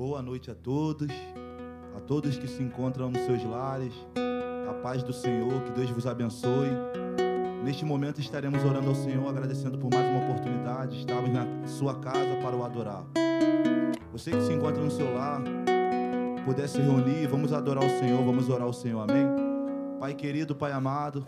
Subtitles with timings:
[0.00, 1.10] Boa noite a todos,
[1.94, 3.92] a todos que se encontram nos seus lares.
[4.66, 6.70] A paz do Senhor, que Deus vos abençoe.
[7.62, 11.00] Neste momento estaremos orando ao Senhor, agradecendo por mais uma oportunidade.
[11.00, 13.04] Estamos na sua casa para o adorar.
[14.10, 15.42] Você que se encontra no seu lar,
[16.46, 19.26] puder se reunir, vamos adorar o Senhor, vamos orar ao Senhor, amém?
[20.00, 21.22] Pai querido, Pai amado,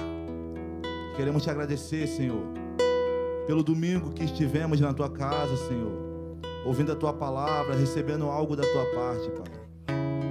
[1.15, 2.43] queremos te agradecer, Senhor,
[3.47, 6.12] pelo domingo que estivemos na tua casa, Senhor,
[6.64, 9.62] ouvindo a tua palavra, recebendo algo da tua parte, Pai.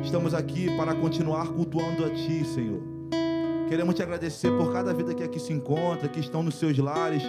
[0.04, 2.82] Estamos aqui para continuar cultuando a ti, Senhor.
[3.70, 7.24] Queremos te agradecer por cada vida que aqui se encontra, que estão nos seus lares,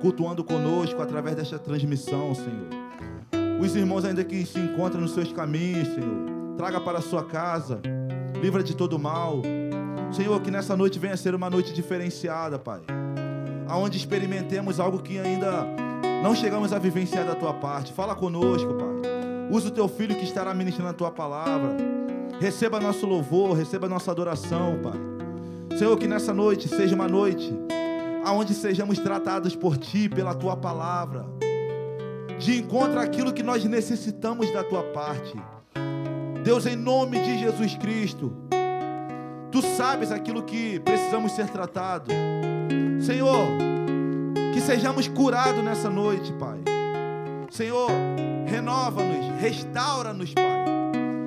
[0.00, 2.68] cultuando conosco através desta transmissão, Senhor.
[3.60, 7.80] Os irmãos ainda que se encontram nos seus caminhos, Senhor, traga para a sua casa,
[8.40, 9.42] livra de todo mal.
[10.12, 12.80] Senhor, que nessa noite venha ser uma noite diferenciada, Pai.
[13.66, 15.66] Aonde experimentemos algo que ainda
[16.22, 17.92] não chegamos a vivenciar da tua parte.
[17.92, 18.88] Fala conosco, Pai.
[19.50, 21.76] Usa o teu filho que estará ministrando a tua palavra.
[22.40, 25.78] Receba nosso louvor, receba nossa adoração, Pai.
[25.78, 27.56] Senhor, que nessa noite seja uma noite
[28.24, 31.24] aonde sejamos tratados por Ti, pela Tua palavra,
[32.38, 35.34] de encontro àquilo que nós necessitamos da Tua parte.
[36.44, 38.32] Deus, em nome de Jesus Cristo,
[39.50, 42.14] Tu sabes aquilo que precisamos ser tratados.
[43.00, 43.46] Senhor,
[44.68, 46.58] sejamos curados nessa noite, Pai.
[47.50, 47.90] Senhor,
[48.44, 50.66] renova-nos, restaura-nos, Pai.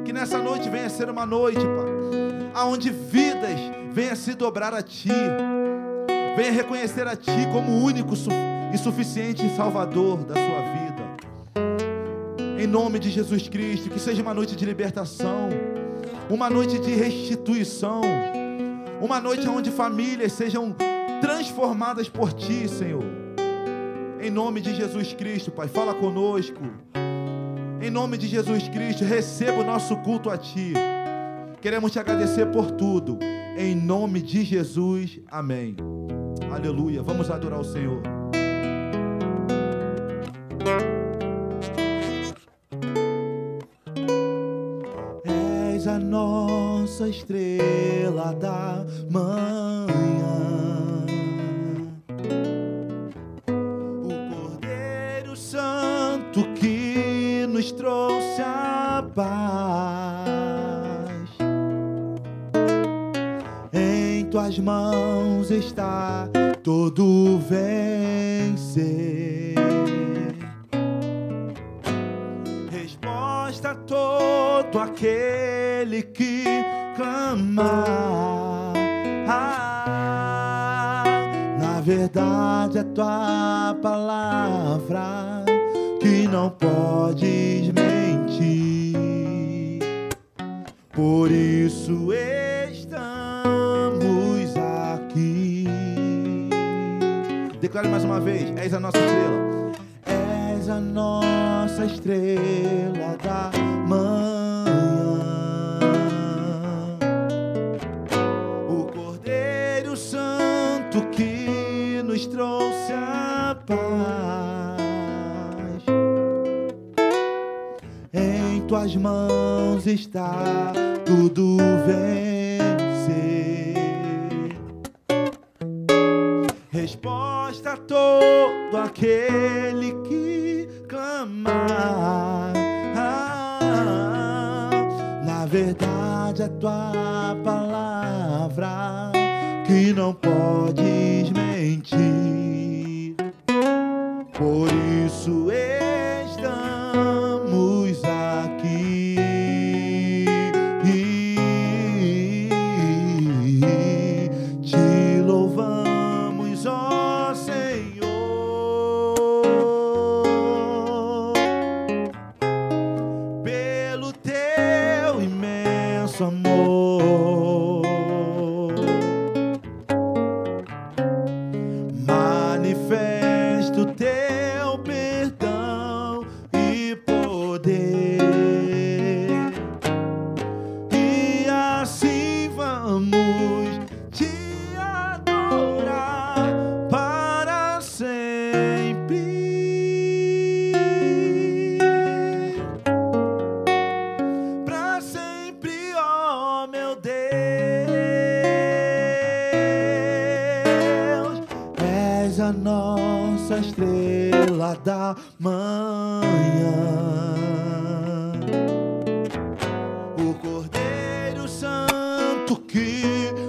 [0.06, 3.60] Que nessa noite venha ser uma noite, Pai, aonde vidas
[3.92, 5.10] venha se dobrar a Ti,
[6.38, 8.14] venha reconhecer a Ti como único
[8.72, 12.62] e suficiente Salvador da sua vida.
[12.62, 15.50] Em nome de Jesus Cristo, que seja uma noite de libertação,
[16.30, 18.04] uma noite de restituição,
[19.01, 20.75] uma noite onde famílias sejam
[21.20, 23.21] transformadas por Ti, Senhor.
[24.22, 26.62] Em nome de Jesus Cristo, Pai, fala conosco.
[27.82, 30.74] Em nome de Jesus Cristo, receba o nosso culto a Ti.
[31.60, 33.18] Queremos te agradecer por tudo.
[33.58, 35.75] Em nome de Jesus, amém.
[36.51, 37.01] Aleluia.
[37.01, 38.04] Vamos adorar o Senhor.
[45.74, 49.40] És a nossa estrela da manhã.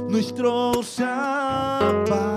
[0.08, 2.32] Nos trouxe a paz.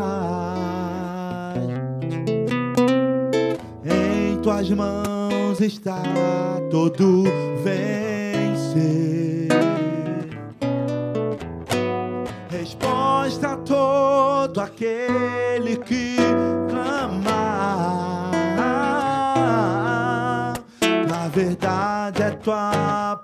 [3.83, 6.01] Em tuas mãos está
[6.69, 7.23] todo
[7.63, 9.49] vencer.
[12.49, 16.15] Resposta a todo aquele que
[16.69, 18.31] clamar.
[21.07, 23.15] Na verdade é tua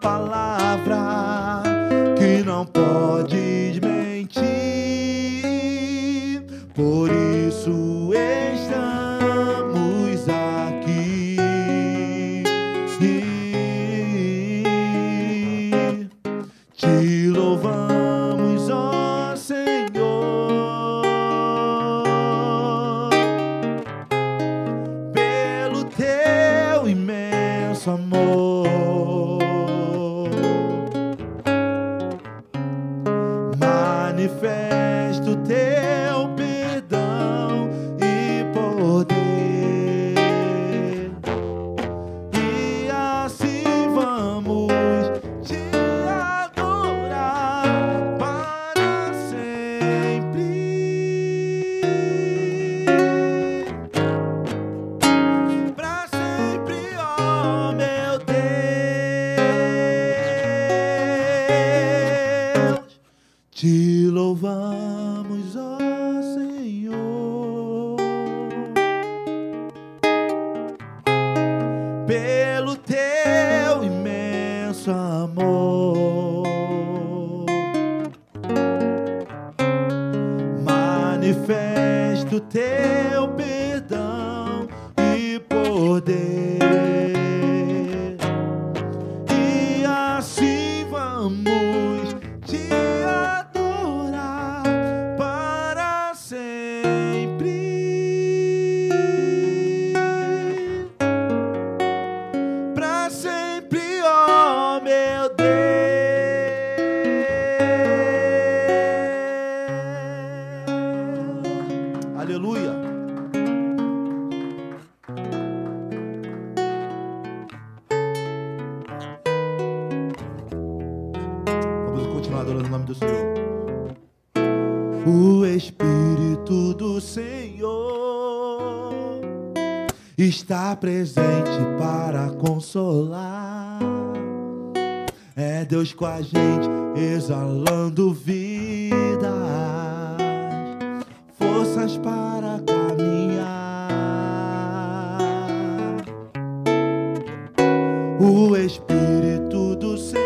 [148.24, 150.22] O Espírito do Senhor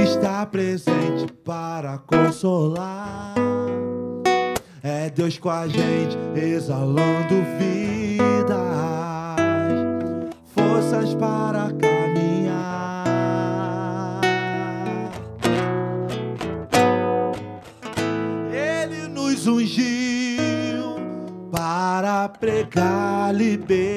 [0.00, 3.34] está presente para consolar.
[4.84, 8.56] É Deus com a gente, exalando vidas,
[10.54, 11.95] forças para caminhar.
[22.46, 23.96] Pregar libertação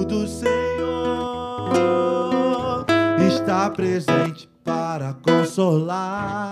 [3.81, 6.51] presente para consolar.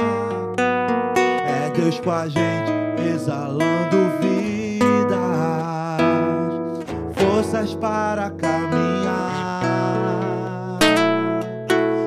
[0.57, 2.71] É Deus com a gente,
[3.13, 5.19] exalando vidas,
[7.13, 9.59] forças para caminhar.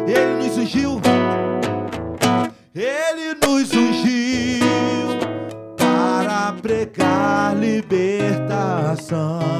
[0.08, 1.00] Ele nos ungiu,
[2.74, 4.66] Ele nos ungiu
[5.78, 9.52] para pregar libertação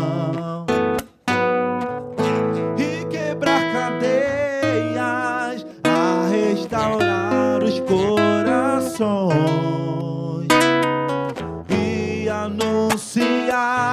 [11.68, 13.91] e anunciar.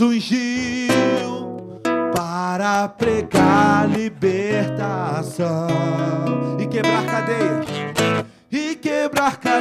[0.00, 1.80] ungiu
[2.14, 5.68] para pregar libertação
[6.58, 7.66] e quebrar cadeias
[8.50, 9.59] e quebrar cadeias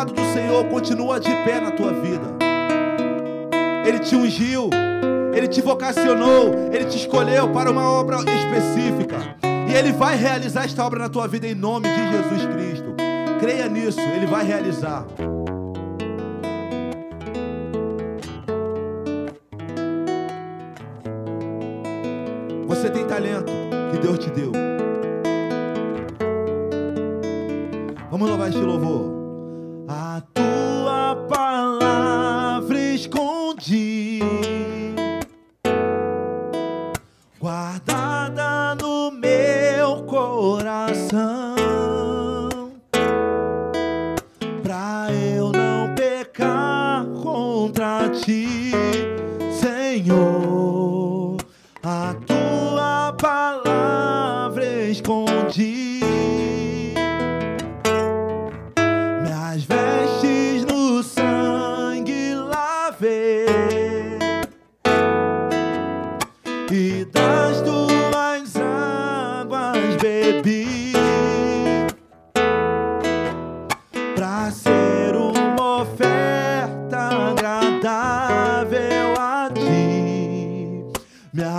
[0.00, 2.22] chamado do Senhor continua de pé na tua vida.
[3.84, 4.70] Ele te ungiu,
[5.34, 9.36] ele te vocacionou, ele te escolheu para uma obra específica.
[9.68, 12.94] E ele vai realizar esta obra na tua vida em nome de Jesus Cristo.
[13.40, 15.04] Creia nisso, ele vai realizar.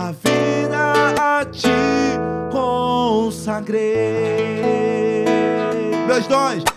[0.02, 1.70] A vida a ti
[2.52, 3.86] consagrei.
[6.08, 6.71] Meus dons.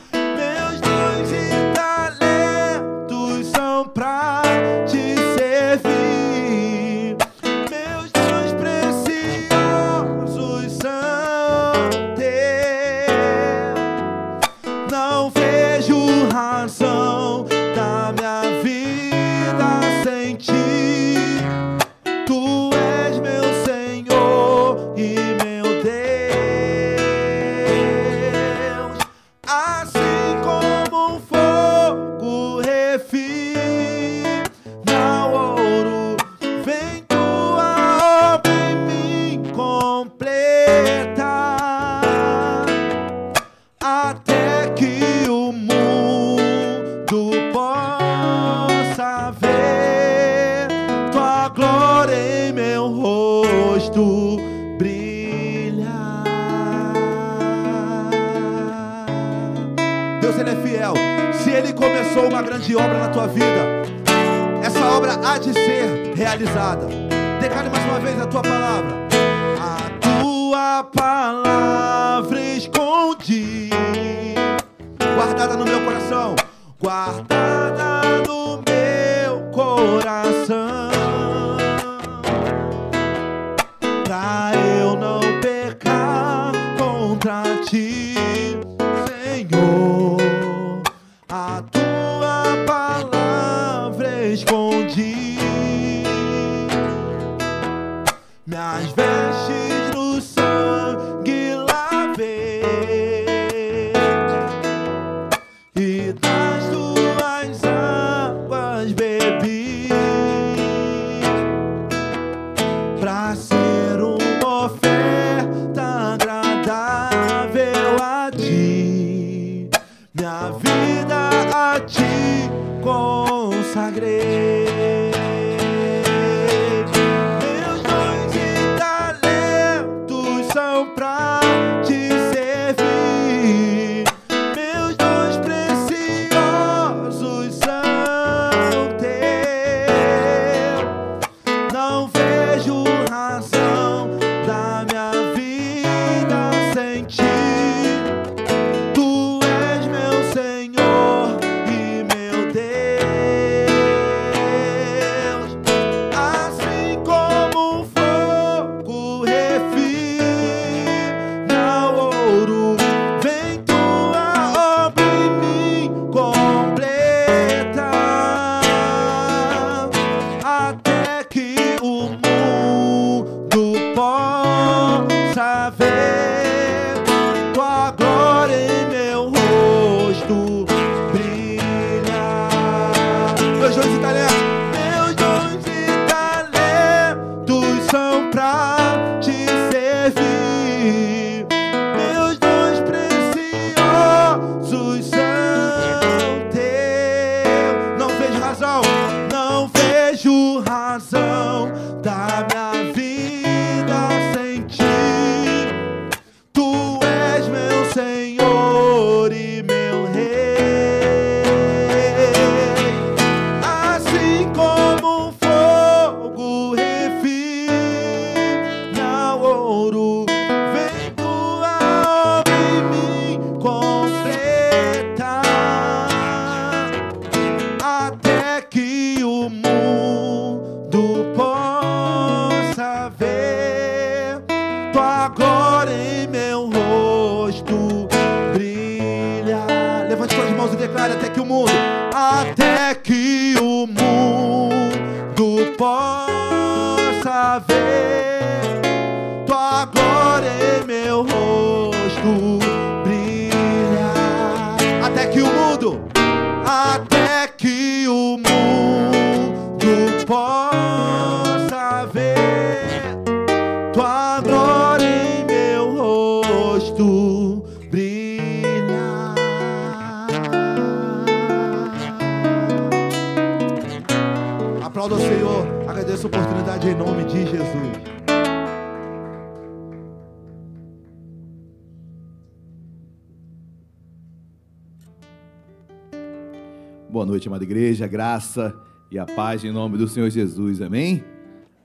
[288.14, 288.72] Graça
[289.10, 291.24] e a paz em nome do Senhor Jesus, amém?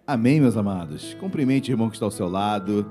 [0.05, 1.15] Amém, meus amados.
[1.15, 2.85] Cumprimente o irmão que está ao seu lado,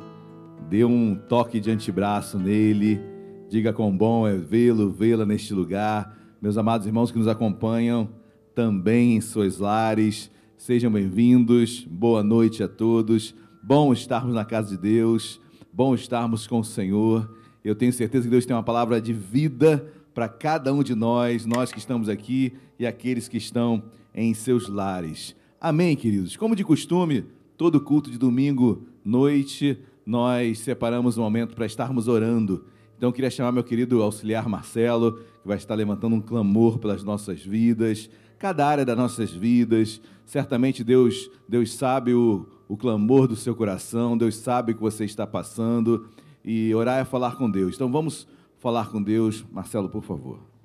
[0.69, 3.01] dê um toque de antebraço nele,
[3.49, 6.19] diga quão bom é vê-lo, vê-la neste lugar.
[6.43, 8.09] Meus amados irmãos que nos acompanham
[8.57, 13.37] também em seus lares, sejam bem-vindos, boa noite a todos.
[13.63, 15.41] Bom estarmos na casa de Deus,
[15.73, 17.33] bom estarmos com o Senhor.
[17.63, 21.47] Eu tenho certeza que Deus tem uma palavra de vida para cada um de nós,
[21.47, 23.83] nós que estamos aqui e aqueles que estão
[24.15, 25.35] em seus lares.
[25.61, 26.37] Amém, queridos?
[26.37, 27.25] Como de costume,
[27.57, 32.65] todo culto de domingo, noite, nós separamos um momento para estarmos orando.
[32.97, 37.05] Então, eu queria chamar meu querido auxiliar Marcelo, que vai estar levantando um clamor pelas
[37.05, 40.01] nossas vidas, cada área das nossas vidas.
[40.25, 45.05] Certamente Deus, Deus sabe o, o clamor do seu coração, Deus sabe o que você
[45.05, 46.09] está passando.
[46.45, 47.75] E orar é falar com Deus.
[47.75, 48.27] Então, vamos
[48.59, 49.45] falar com Deus.
[49.53, 50.58] Marcelo, por favor.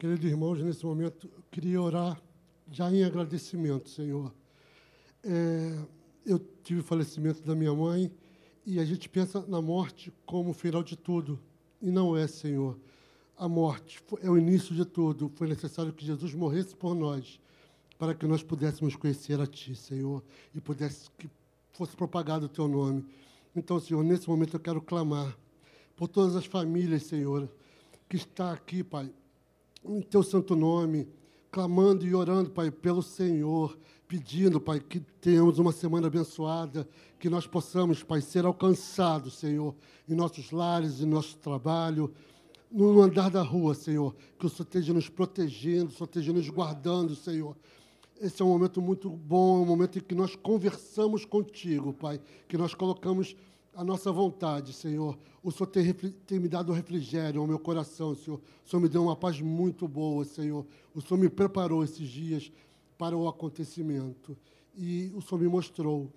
[0.00, 2.22] Queridos irmãos, nesse momento queria orar
[2.70, 4.32] já em agradecimento, Senhor.
[5.24, 5.76] É,
[6.24, 8.08] eu tive o falecimento da minha mãe
[8.64, 11.36] e a gente pensa na morte como o final de tudo.
[11.82, 12.78] E não é, Senhor.
[13.36, 15.32] A morte é o início de tudo.
[15.34, 17.40] Foi necessário que Jesus morresse por nós,
[17.98, 20.22] para que nós pudéssemos conhecer a Ti, Senhor,
[20.54, 21.28] e pudesse que
[21.72, 23.04] fosse propagado o Teu nome.
[23.52, 25.36] Então, Senhor, nesse momento eu quero clamar
[25.96, 27.50] por todas as famílias, Senhor,
[28.08, 29.12] que está aqui, Pai,
[29.84, 31.08] em teu santo nome,
[31.50, 36.88] clamando e orando, Pai, pelo Senhor, pedindo, Pai, que tenhamos uma semana abençoada,
[37.18, 39.74] que nós possamos, Pai, ser alcançados, Senhor,
[40.08, 42.12] em nossos lares, em nosso trabalho,
[42.70, 46.48] no andar da rua, Senhor, que o Senhor esteja nos protegendo, o Senhor esteja nos
[46.48, 47.56] guardando, Senhor.
[48.20, 52.20] Esse é um momento muito bom, é um momento em que nós conversamos contigo, Pai,
[52.48, 53.36] que nós colocamos
[53.74, 55.16] a nossa vontade, Senhor.
[55.42, 58.40] O Senhor tem, tem, me dado refrigério ao meu coração, Senhor.
[58.64, 60.66] O Senhor me deu uma paz muito boa, Senhor.
[60.94, 62.50] O Senhor me preparou esses dias
[62.96, 64.36] para o acontecimento.
[64.76, 66.12] E o Senhor me mostrou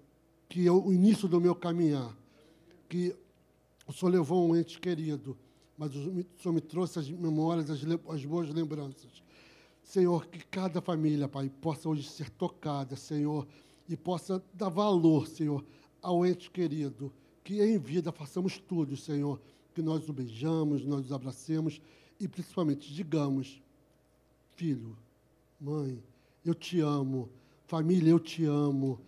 [0.49, 2.17] que é o início do meu caminhar,
[2.89, 3.15] que
[3.87, 5.37] o Senhor levou um ente querido,
[5.77, 9.23] mas o Senhor me trouxe as memórias, as, as boas lembranças.
[9.83, 13.47] Senhor, que cada família, Pai, possa hoje ser tocada, Senhor,
[13.87, 15.63] e possa dar valor, Senhor,
[16.01, 17.11] ao ente querido
[17.43, 19.39] que em vida façamos tudo, Senhor,
[19.73, 21.81] que nós o beijamos, nós o abracemos
[22.19, 23.61] e principalmente digamos:
[24.55, 24.97] Filho,
[25.59, 26.01] mãe,
[26.45, 27.29] eu te amo,
[27.65, 28.99] família, eu te amo.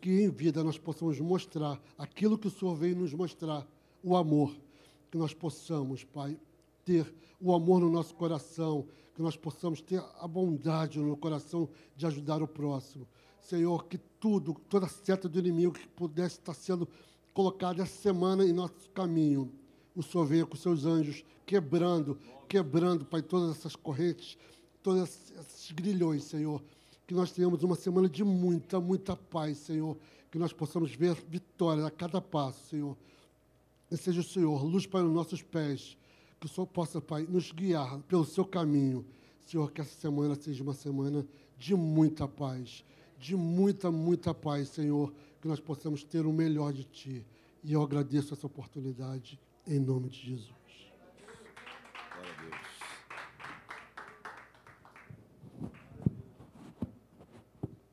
[0.00, 3.66] Que em vida nós possamos mostrar aquilo que o Senhor veio nos mostrar,
[4.02, 4.54] o amor.
[5.10, 6.38] Que nós possamos, Pai,
[6.84, 12.06] ter o amor no nosso coração, que nós possamos ter a bondade no coração de
[12.06, 13.06] ajudar o próximo.
[13.40, 16.88] Senhor, que tudo, toda seta do inimigo que pudesse estar sendo
[17.32, 19.52] colocado essa semana em nosso caminho.
[19.94, 24.38] O Senhor venha com seus anjos quebrando, quebrando, Pai, todas essas correntes,
[24.82, 26.62] todos esses grilhões, Senhor.
[27.06, 29.96] Que nós tenhamos uma semana de muita, muita paz, Senhor.
[30.30, 32.96] Que nós possamos ver vitória a cada passo, Senhor.
[33.90, 35.96] E seja o Senhor, luz para os nossos pés.
[36.38, 39.04] Que o Senhor possa, Pai, nos guiar pelo seu caminho.
[39.44, 41.26] Senhor, que essa semana seja uma semana
[41.58, 42.84] de muita paz.
[43.18, 47.24] De muita, muita paz, Senhor que nós possamos ter o melhor de Ti.
[47.64, 50.50] E eu agradeço essa oportunidade, em nome de Jesus.
[52.14, 52.60] Glória a Deus.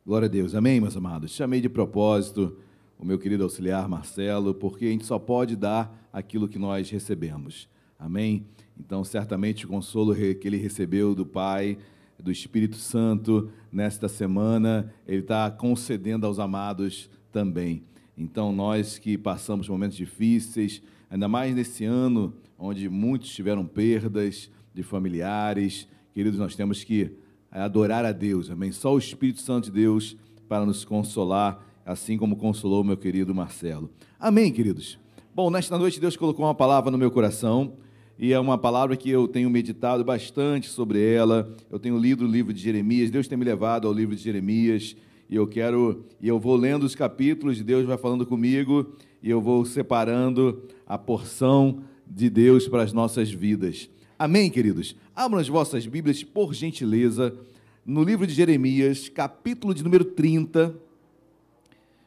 [0.06, 0.56] Glória a Deus.
[0.56, 1.32] Amém, meus amados?
[1.32, 2.58] Chamei de propósito
[3.00, 7.70] o meu querido auxiliar Marcelo, porque a gente só pode dar aquilo que nós recebemos.
[7.98, 8.46] Amém?
[8.78, 11.78] Então, certamente o consolo que ele recebeu do Pai,
[12.18, 17.84] do Espírito Santo, nesta semana, ele está concedendo aos amados também.
[18.18, 24.82] Então, nós que passamos momentos difíceis, ainda mais nesse ano, onde muitos tiveram perdas de
[24.82, 27.12] familiares, queridos, nós temos que
[27.52, 28.72] adorar a Deus, amém?
[28.72, 30.18] Só o Espírito Santo de Deus
[30.50, 33.92] para nos consolar, assim como consolou meu querido Marcelo.
[34.20, 34.98] Amém, queridos?
[35.36, 37.74] Bom, nesta noite Deus colocou uma palavra no meu coração
[38.18, 41.56] e é uma palavra que eu tenho meditado bastante sobre ela.
[41.70, 44.96] Eu tenho lido o livro de Jeremias, Deus tem me levado ao livro de Jeremias
[45.30, 49.42] e eu quero, e eu vou lendo os capítulos, Deus vai falando comigo, e eu
[49.42, 53.90] vou separando a porção de Deus para as nossas vidas.
[54.18, 54.96] Amém, queridos?
[55.16, 57.38] Abram as vossas Bíblias, por gentileza,
[57.86, 60.76] no livro de Jeremias, capítulo de número 30,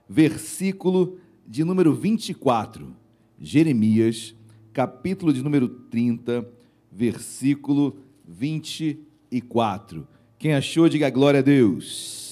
[0.09, 2.94] versículo de número 24.
[3.38, 4.35] Jeremias,
[4.72, 6.46] capítulo de número 30,
[6.90, 10.06] versículo 24.
[10.38, 12.29] Quem achou, diga glória a Deus.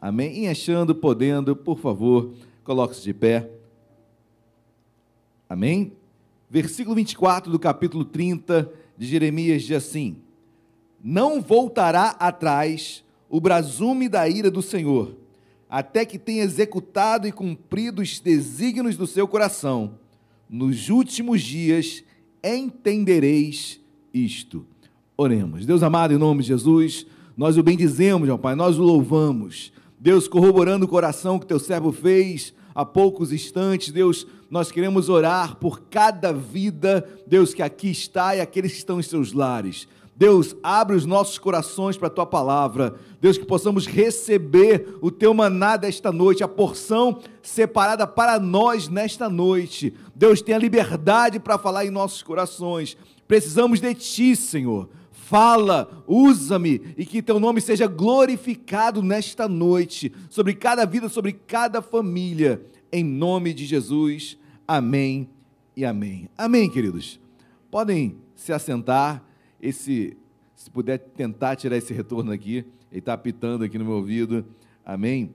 [0.00, 0.44] Amém?
[0.44, 2.32] E achando, podendo, por favor,
[2.64, 3.50] coloque-se de pé.
[5.46, 5.92] Amém?
[6.48, 10.16] Versículo 24 do capítulo 30 de Jeremias diz assim:
[11.04, 15.16] Não voltará atrás o brasume da ira do Senhor,
[15.68, 19.98] até que tenha executado e cumprido os desígnios do seu coração.
[20.48, 22.02] Nos últimos dias
[22.42, 23.78] entendereis
[24.14, 24.64] isto.
[25.14, 25.66] Oremos.
[25.66, 29.72] Deus amado, em nome de Jesus, nós o bendizemos, meu Pai, nós o louvamos.
[30.00, 35.56] Deus, corroborando o coração que teu servo fez há poucos instantes, Deus, nós queremos orar
[35.56, 39.86] por cada vida, Deus, que aqui está e aqueles que estão em seus lares.
[40.16, 42.94] Deus, abre os nossos corações para a tua palavra.
[43.20, 49.28] Deus, que possamos receber o teu maná desta noite, a porção separada para nós nesta
[49.28, 49.92] noite.
[50.14, 52.96] Deus, tenha liberdade para falar em nossos corações.
[53.28, 54.88] Precisamos de ti, Senhor
[55.30, 61.80] fala, usa-me e que teu nome seja glorificado nesta noite, sobre cada vida, sobre cada
[61.80, 64.36] família, em nome de Jesus.
[64.66, 65.30] Amém
[65.76, 66.28] e amém.
[66.36, 67.20] Amém, queridos.
[67.70, 69.24] Podem se assentar.
[69.62, 70.16] Esse,
[70.56, 74.44] se puder tentar tirar esse retorno aqui, ele está apitando aqui no meu ouvido.
[74.84, 75.32] Amém.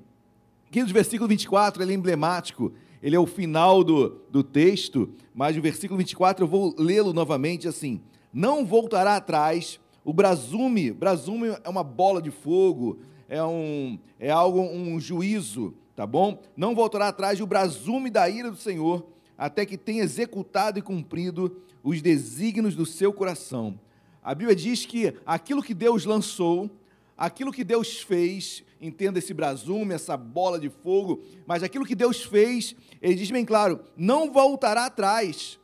[0.71, 5.62] Queridos, versículo 24, ele é emblemático, ele é o final do, do texto, mas o
[5.62, 8.01] versículo 24 eu vou lê-lo novamente assim:
[8.34, 14.61] Não voltará atrás o brasume, brasume é uma bola de fogo, é, um, é algo,
[14.61, 16.39] um juízo, tá bom?
[16.55, 19.03] Não voltará atrás o brasume da ira do Senhor,
[19.35, 23.79] até que tenha executado e cumprido os desígnios do seu coração.
[24.21, 26.69] A Bíblia diz que aquilo que Deus lançou,
[27.17, 32.23] aquilo que Deus fez, entenda esse brasume, essa bola de fogo, mas aquilo que Deus
[32.23, 35.59] fez, ele diz bem claro, não voltará atrás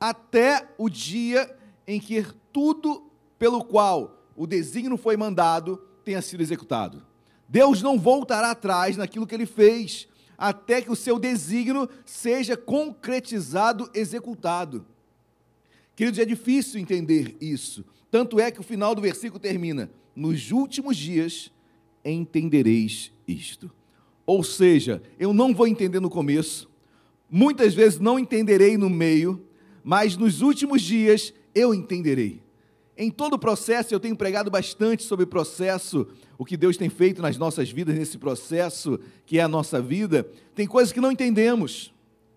[0.00, 1.54] até o dia
[1.86, 3.03] em que tudo
[3.38, 7.02] pelo qual o desígnio foi mandado tenha sido executado.
[7.48, 13.90] Deus não voltará atrás naquilo que ele fez, até que o seu desígnio seja concretizado,
[13.94, 14.86] executado.
[15.94, 17.84] Queridos, é difícil entender isso.
[18.10, 21.52] Tanto é que o final do versículo termina: Nos últimos dias
[22.04, 23.70] entendereis isto.
[24.26, 26.70] Ou seja, eu não vou entender no começo,
[27.30, 29.44] muitas vezes não entenderei no meio,
[29.82, 32.43] mas nos últimos dias eu entenderei.
[32.96, 36.06] Em todo o processo, eu tenho pregado bastante sobre o processo,
[36.38, 40.28] o que Deus tem feito nas nossas vidas, nesse processo que é a nossa vida.
[40.54, 41.92] Tem coisas que não entendemos,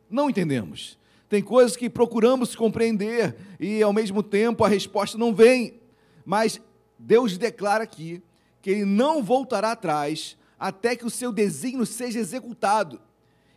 [0.09, 0.97] não entendemos.
[1.29, 5.79] Tem coisas que procuramos compreender e, ao mesmo tempo, a resposta não vem.
[6.25, 6.59] Mas
[6.97, 8.23] Deus declara aqui
[8.61, 12.99] que Ele não voltará atrás até que o seu desígnio seja executado.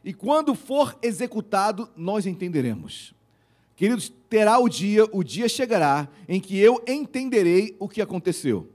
[0.05, 3.15] E quando for executado, nós entenderemos.
[3.81, 8.69] Queridos, terá o dia, o dia chegará em que eu entenderei o que aconteceu.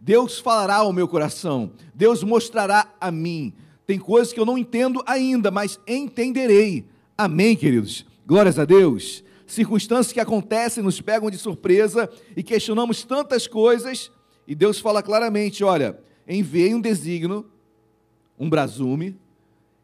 [0.00, 3.52] Deus falará ao meu coração, Deus mostrará a mim.
[3.86, 6.84] Tem coisas que eu não entendo ainda, mas entenderei.
[7.16, 8.04] Amém, queridos?
[8.26, 9.22] Glórias a Deus.
[9.46, 14.10] Circunstâncias que acontecem nos pegam de surpresa e questionamos tantas coisas,
[14.48, 17.48] e Deus fala claramente: olha, enviei um desígnio,
[18.36, 19.16] um brasume,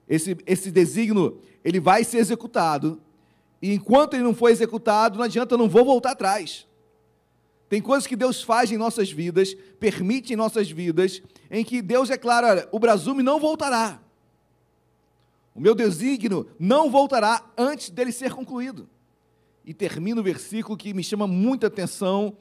[0.08, 3.00] esse, esse desígnio ele vai ser executado,
[3.66, 6.68] e enquanto ele não for executado, não adianta, eu não vou voltar atrás.
[7.68, 12.08] Tem coisas que Deus faz em nossas vidas, permite em nossas vidas, em que Deus
[12.08, 14.00] é claro, olha, o brasume não voltará.
[15.52, 18.88] O meu desígnio não voltará antes dele ser concluído.
[19.64, 22.36] E termina o versículo que me chama muita atenção,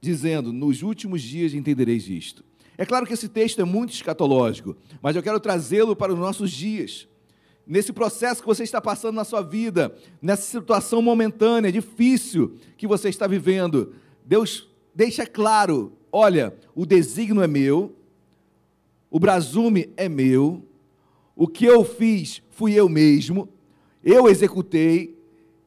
[0.00, 2.42] dizendo: Nos últimos dias entendereis isto.
[2.78, 6.50] É claro que esse texto é muito escatológico, mas eu quero trazê-lo para os nossos
[6.50, 7.09] dias
[7.66, 13.08] nesse processo que você está passando na sua vida, nessa situação momentânea, difícil que você
[13.08, 13.94] está vivendo,
[14.24, 17.94] Deus deixa claro: olha, o desígnio é meu,
[19.10, 20.64] o brasume é meu,
[21.34, 23.48] o que eu fiz fui eu mesmo,
[24.04, 25.18] eu executei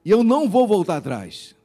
[0.05, 1.55] e eu não vou voltar atrás.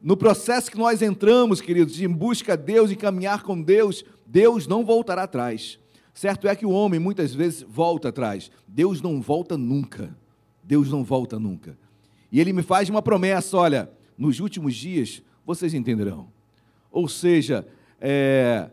[0.00, 4.04] No processo que nós entramos, queridos, de em busca a Deus e caminhar com Deus,
[4.24, 5.78] Deus não voltará atrás.
[6.14, 8.50] Certo é que o homem muitas vezes volta atrás.
[8.68, 10.16] Deus não volta nunca.
[10.62, 11.76] Deus não volta nunca.
[12.30, 16.28] E ele me faz uma promessa: olha, nos últimos dias vocês entenderão.
[16.90, 17.66] Ou seja,
[18.00, 18.70] é,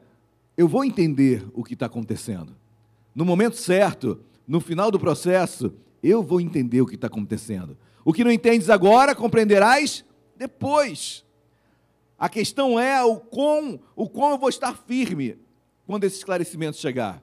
[0.55, 2.55] eu vou entender o que está acontecendo.
[3.13, 5.73] No momento certo, no final do processo,
[6.03, 7.75] eu vou entender o que está acontecendo.
[8.05, 10.05] O que não entendes agora, compreenderás
[10.37, 11.25] depois.
[12.19, 15.39] A questão é o quão, o quão eu vou estar firme
[15.87, 17.21] quando esse esclarecimento chegar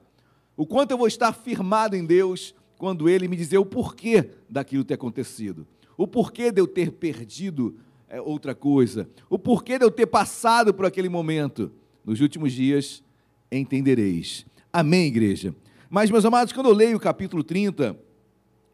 [0.59, 4.83] o quanto eu vou estar firmado em Deus quando Ele me dizer o porquê daquilo
[4.83, 5.65] ter acontecido,
[5.97, 7.77] o porquê de eu ter perdido
[8.09, 11.71] é, outra coisa, o porquê de eu ter passado por aquele momento.
[12.03, 13.01] Nos últimos dias
[13.49, 14.45] entendereis.
[14.73, 15.55] Amém, igreja?
[15.89, 17.97] Mas, meus amados, quando eu leio o capítulo 30,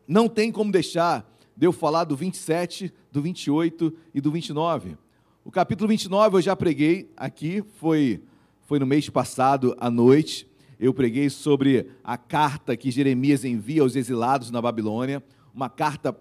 [0.07, 4.97] não tem como deixar de eu falar do 27, do 28 e do 29.
[5.43, 8.23] O capítulo 29 eu já preguei aqui, foi,
[8.61, 10.47] foi no mês passado à noite
[10.79, 15.23] eu preguei sobre a carta que Jeremias envia aos exilados na Babilônia,
[15.53, 16.15] uma carta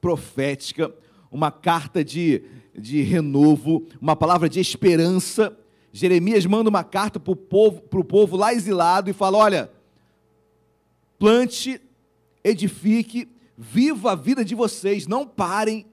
[0.00, 0.92] profética,
[1.30, 2.42] uma carta de,
[2.76, 5.56] de renovo, uma palavra de esperança.
[5.92, 9.70] Jeremias manda uma carta para o povo, povo lá exilado e fala: olha,
[11.18, 11.80] plante,
[12.44, 15.86] edifique, viva a vida de vocês, não parem,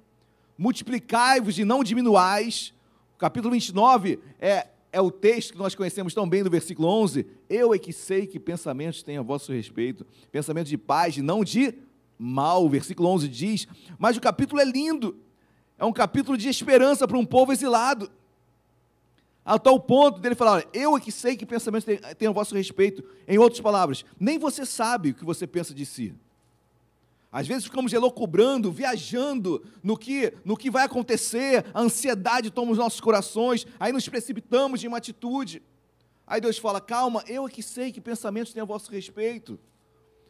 [0.58, 2.74] multiplicai-vos e não diminuais.
[3.16, 4.68] O capítulo 29 é,
[4.98, 7.24] é o texto que nós conhecemos tão bem do versículo 11.
[7.48, 11.44] Eu é que sei que pensamentos têm a vosso respeito, pensamentos de paz e não
[11.44, 11.72] de
[12.18, 12.66] mal.
[12.66, 13.68] O versículo 11 diz,
[14.00, 15.16] mas o capítulo é lindo.
[15.78, 18.10] É um capítulo de esperança para um povo exilado.
[19.46, 21.88] A tal ponto dele falar: eu é que sei que pensamentos
[22.18, 23.04] têm a vosso respeito.
[23.28, 26.16] Em outras palavras, nem você sabe o que você pensa de si.
[27.32, 32.78] Às vezes ficamos elocubrando, viajando no que, no que vai acontecer, a ansiedade toma os
[32.78, 35.62] nossos corações, aí nos precipitamos em uma atitude.
[36.26, 39.60] Aí Deus fala: calma, eu é que sei que pensamentos têm a vosso respeito.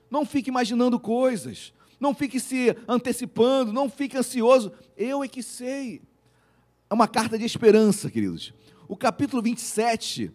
[0.09, 6.01] Não fique imaginando coisas, não fique se antecipando, não fique ansioso, eu é que sei.
[6.89, 8.53] É uma carta de esperança, queridos.
[8.87, 10.31] O capítulo 27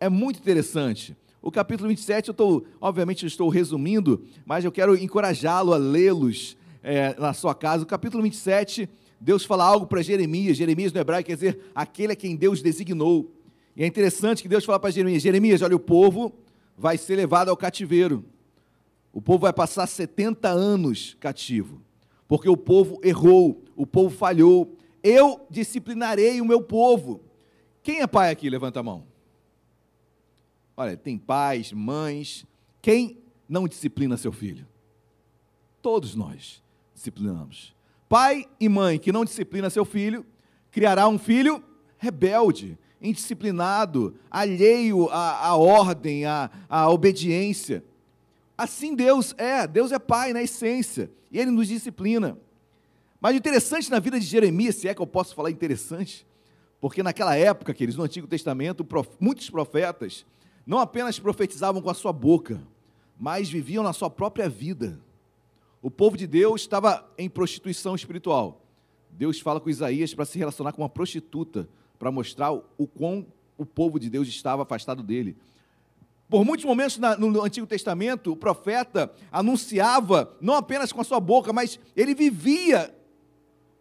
[0.00, 1.16] é muito interessante.
[1.42, 7.18] O capítulo 27, eu estou, obviamente, estou resumindo, mas eu quero encorajá-lo a lê-los é,
[7.18, 7.82] na sua casa.
[7.82, 8.88] O capítulo 27
[9.20, 10.56] Deus fala algo para Jeremias.
[10.56, 13.30] Jeremias no hebraico quer dizer aquele a quem Deus designou.
[13.76, 16.32] E é interessante que Deus fala para Jeremias: Jeremias, olha, o povo
[16.76, 18.24] vai ser levado ao cativeiro.
[19.12, 21.82] O povo vai passar 70 anos cativo,
[22.26, 24.76] porque o povo errou, o povo falhou.
[25.02, 27.20] Eu disciplinarei o meu povo.
[27.82, 28.48] Quem é pai aqui?
[28.48, 29.09] Levanta a mão.
[30.80, 32.46] Olha, tem pais, mães.
[32.80, 34.66] Quem não disciplina seu filho?
[35.82, 36.62] Todos nós
[36.94, 37.76] disciplinamos.
[38.08, 40.24] Pai e mãe que não disciplina seu filho,
[40.70, 41.62] criará um filho
[41.98, 47.84] rebelde, indisciplinado, alheio à, à ordem, à, à obediência.
[48.56, 52.38] Assim Deus é, Deus é Pai na essência, e Ele nos disciplina.
[53.20, 56.26] Mas o interessante na vida de Jeremias, se é que eu posso falar interessante,
[56.80, 58.86] porque naquela época, queridos, no Antigo Testamento,
[59.20, 60.24] muitos profetas
[60.70, 62.62] não apenas profetizavam com a sua boca,
[63.18, 65.00] mas viviam na sua própria vida.
[65.82, 68.62] O povo de Deus estava em prostituição espiritual.
[69.10, 71.68] Deus fala com Isaías para se relacionar com uma prostituta,
[71.98, 73.26] para mostrar o quão
[73.58, 75.36] o povo de Deus estava afastado dele.
[76.28, 81.52] Por muitos momentos no Antigo Testamento, o profeta anunciava, não apenas com a sua boca,
[81.52, 82.94] mas ele vivia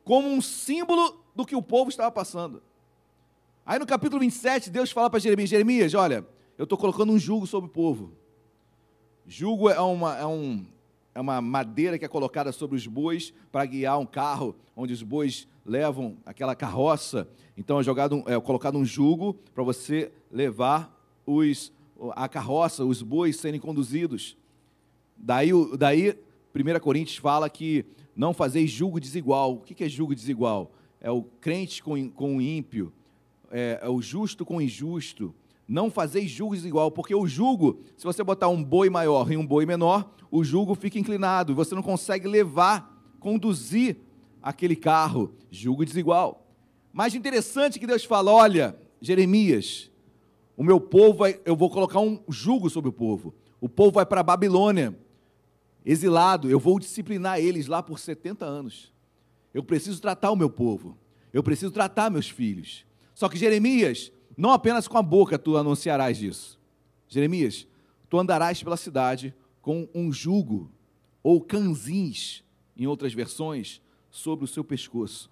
[0.04, 2.64] como um símbolo do que o povo estava passando.
[3.64, 6.26] Aí no capítulo 27, Deus fala para Jeremias: Jeremias, olha,
[6.60, 8.12] eu estou colocando um jugo sobre o povo.
[9.26, 10.66] Jugo é, uma, é, um,
[11.16, 15.01] é uma madeira que é colocada sobre os bois para guiar um carro, onde os
[15.01, 17.30] bois levam aquela carroça.
[17.55, 20.93] Então é, jogado, é colocado um jugo para você levar
[21.26, 21.72] os
[22.12, 24.36] a carroça, os bois serem conduzidos.
[25.16, 26.14] Daí, daí
[26.53, 29.53] 1 Coríntios fala que não fazeis julgo desigual.
[29.53, 30.74] O que é julgo desigual?
[30.99, 32.91] É o crente com, com o ímpio,
[33.49, 35.34] é, é o justo com o injusto.
[35.70, 39.46] Não fazeis julgo desigual, porque o julgo, se você botar um boi maior e um
[39.46, 43.98] boi menor, o julgo fica inclinado, você não consegue levar, conduzir
[44.42, 45.32] aquele carro.
[45.52, 46.48] Julgo desigual.
[46.92, 49.92] Mas interessante que Deus fala: olha, Jeremias,
[50.58, 53.36] o meu povo, vai, eu vou colocar um jugo sobre o povo.
[53.62, 54.98] O povo vai para a Babilônia,
[55.86, 56.50] exilado.
[56.50, 58.92] Eu vou disciplinar eles lá por 70 anos.
[59.54, 60.98] Eu preciso tratar o meu povo.
[61.32, 62.88] Eu preciso tratar meus filhos.
[63.14, 66.58] Só que Jeremias, não apenas com a boca tu anunciarás isso.
[67.10, 67.68] Jeremias,
[68.10, 70.72] tu andarás pela cidade com um jugo,
[71.22, 72.42] ou canzins,
[72.78, 75.30] em outras versões, sobre o seu pescoço.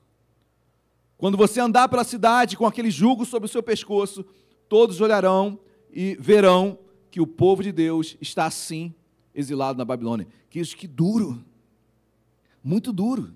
[1.18, 4.26] Quando você andar pela cidade com aquele jugo sobre o seu pescoço,
[4.68, 5.58] todos olharão
[5.90, 6.78] e verão
[7.10, 8.94] que o povo de Deus está assim
[9.34, 10.28] exilado na Babilônia.
[10.50, 11.42] Que isso que duro,
[12.62, 13.34] muito duro.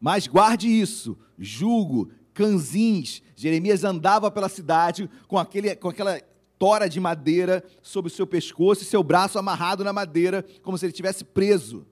[0.00, 3.22] Mas guarde isso, julgo, canzins.
[3.36, 6.20] Jeremias andava pela cidade com, aquele, com aquela
[6.58, 10.84] tora de madeira sobre o seu pescoço e seu braço amarrado na madeira, como se
[10.84, 11.86] ele estivesse preso,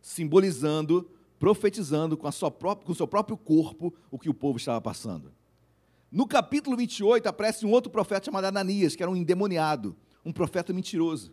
[0.00, 4.58] simbolizando, profetizando com, a sua própria, com o seu próprio corpo o que o povo
[4.58, 5.32] estava passando.
[6.10, 10.72] No capítulo 28 aparece um outro profeta chamado Ananias, que era um endemoniado, um profeta
[10.72, 11.32] mentiroso.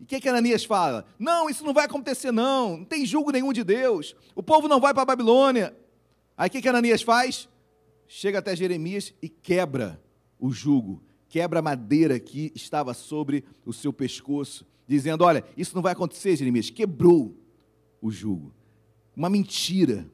[0.00, 1.04] E o que, que Ananias fala?
[1.18, 2.78] Não, isso não vai acontecer, não.
[2.78, 4.14] Não tem julgo nenhum de Deus.
[4.34, 5.76] O povo não vai para a Babilônia.
[6.38, 7.48] Aí o que, que Ananias faz?
[8.06, 10.00] Chega até Jeremias e quebra
[10.38, 15.82] o jugo, quebra a madeira que estava sobre o seu pescoço, dizendo: Olha, isso não
[15.82, 16.70] vai acontecer, Jeremias.
[16.70, 17.36] Quebrou
[18.00, 18.54] o jugo.
[19.16, 20.08] Uma mentira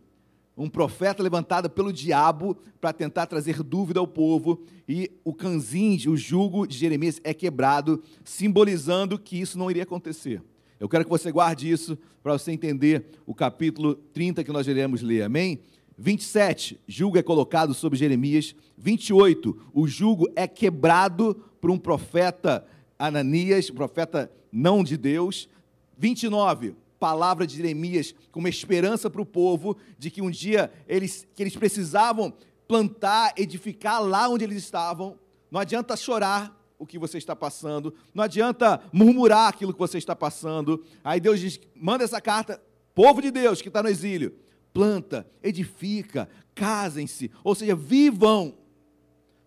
[0.57, 6.17] um profeta levantado pelo diabo para tentar trazer dúvida ao povo, e o canzim, o
[6.17, 10.43] jugo de Jeremias é quebrado, simbolizando que isso não iria acontecer.
[10.79, 15.03] Eu quero que você guarde isso para você entender o capítulo 30 que nós iremos
[15.03, 15.61] ler, amém?
[15.97, 18.55] 27, jugo é colocado sobre Jeremias.
[18.77, 22.67] 28, o jugo é quebrado por um profeta
[22.99, 25.49] Ananias, profeta não de Deus.
[25.97, 31.43] 29, palavra de Jeremias como esperança para o povo de que um dia eles, que
[31.43, 32.33] eles precisavam
[32.67, 35.19] plantar, edificar lá onde eles estavam.
[35.51, 40.17] Não adianta chorar o que você está passando, não adianta murmurar aquilo que você está
[40.17, 40.85] passando.
[41.05, 42.61] Aí Deus diz: manda essa carta,
[42.95, 44.35] povo de Deus que está no exílio,
[44.75, 48.59] planta, edifica, casem-se, ou seja, vivam.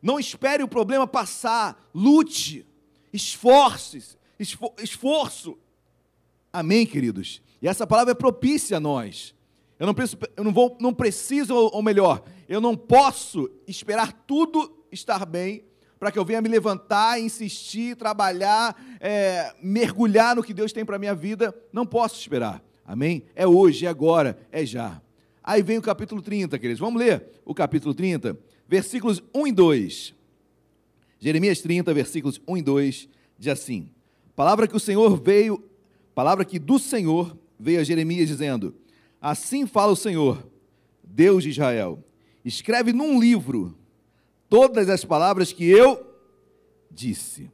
[0.02, 2.66] Não espere o problema passar, lute,
[3.12, 4.18] esforce-se,
[4.82, 5.58] esforço.
[6.52, 7.42] Amém, queridos?
[7.62, 9.36] E essa palavra é propícia a nós.
[9.78, 14.76] Eu não, preciso, eu não, vou, não preciso, ou melhor, eu não posso esperar tudo
[14.92, 15.66] estar bem
[16.00, 20.96] para que eu venha me levantar, insistir, trabalhar, é, mergulhar no que Deus tem para
[20.96, 21.54] a minha vida.
[21.74, 22.64] Não posso esperar.
[22.86, 23.24] Amém?
[23.36, 25.02] É hoje, é agora, é já.
[25.48, 26.82] Aí vem o capítulo 30, queridos.
[26.82, 28.38] Vamos ler o capítulo 30,
[28.68, 30.14] versículos 1 e 2.
[31.22, 33.90] Jeremias 30, versículos 1 e 2, diz assim:
[34.36, 35.64] Palavra que o Senhor veio,
[36.14, 38.76] palavra que do Senhor veio a Jeremias dizendo:
[39.22, 40.46] Assim fala o Senhor:
[41.02, 42.04] Deus de Israel,
[42.44, 43.74] escreve num livro
[44.50, 46.14] todas as palavras que eu
[46.92, 47.50] disse.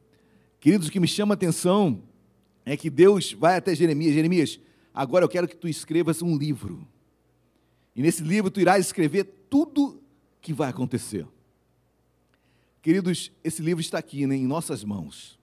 [0.58, 2.02] Queridos, o que me chama a atenção
[2.66, 4.58] é que Deus vai até Jeremias, Jeremias,
[4.92, 6.84] agora eu quero que tu escrevas um livro.
[7.94, 10.02] E nesse livro tu irás escrever tudo
[10.40, 11.26] que vai acontecer.
[12.82, 15.38] Queridos, esse livro está aqui né, em nossas mãos.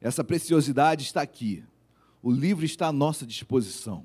[0.00, 1.64] Essa preciosidade está aqui.
[2.22, 4.04] O livro está à nossa disposição.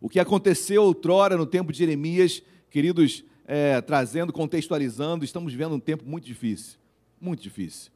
[0.00, 5.80] O que aconteceu outrora no tempo de Jeremias, queridos, é, trazendo, contextualizando, estamos vivendo um
[5.80, 6.78] tempo muito difícil.
[7.20, 7.90] Muito difícil.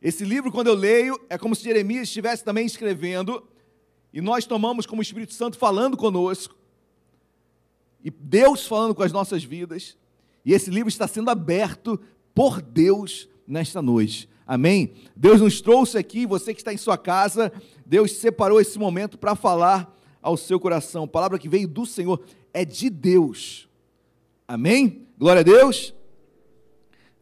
[0.00, 3.46] Esse livro, quando eu leio, é como se Jeremias estivesse também escrevendo,
[4.12, 6.55] e nós tomamos como Espírito Santo falando conosco,
[8.06, 9.96] e Deus falando com as nossas vidas,
[10.44, 12.00] e esse livro está sendo aberto
[12.32, 14.28] por Deus nesta noite.
[14.46, 14.92] Amém?
[15.16, 17.52] Deus nos trouxe aqui, você que está em sua casa,
[17.84, 19.92] Deus separou esse momento para falar
[20.22, 21.02] ao seu coração.
[21.02, 22.22] A palavra que veio do Senhor
[22.54, 23.68] é de Deus.
[24.46, 25.08] Amém?
[25.18, 25.92] Glória a Deus.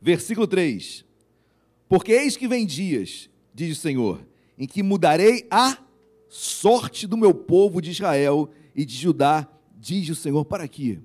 [0.02, 1.02] Versículo 3.
[1.88, 4.20] Porque eis que vem dias, diz o Senhor,
[4.58, 5.78] em que mudarei a
[6.28, 9.48] sorte do meu povo de Israel e de Judá,
[9.84, 10.44] diz o Senhor.
[10.46, 10.98] Para aqui.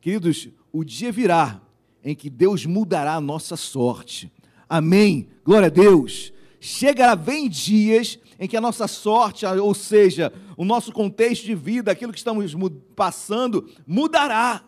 [0.00, 1.60] Queridos, o dia virá
[2.02, 4.32] em que Deus mudará a nossa sorte.
[4.68, 5.28] Amém.
[5.44, 6.32] Glória a Deus.
[6.58, 11.92] Chegará, vem dias em que a nossa sorte, ou seja, o nosso contexto de vida,
[11.92, 12.54] aquilo que estamos
[12.96, 14.64] passando, mudará.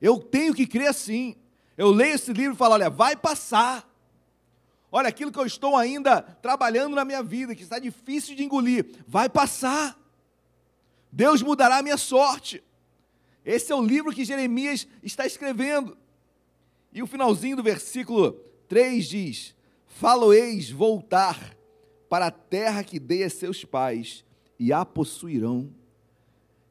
[0.00, 1.36] Eu tenho que crer assim.
[1.76, 3.86] Eu leio esse livro e falo: olha, vai passar.
[4.90, 8.86] Olha, aquilo que eu estou ainda trabalhando na minha vida, que está difícil de engolir,
[9.06, 9.98] vai passar.
[11.10, 12.62] Deus mudará a minha sorte.
[13.44, 15.96] Esse é o livro que Jeremias está escrevendo.
[16.92, 18.32] E o finalzinho do versículo
[18.68, 19.54] 3 diz:
[19.86, 21.56] Faloeis voltar
[22.08, 24.24] para a terra que dei a seus pais,
[24.58, 25.70] e a possuirão.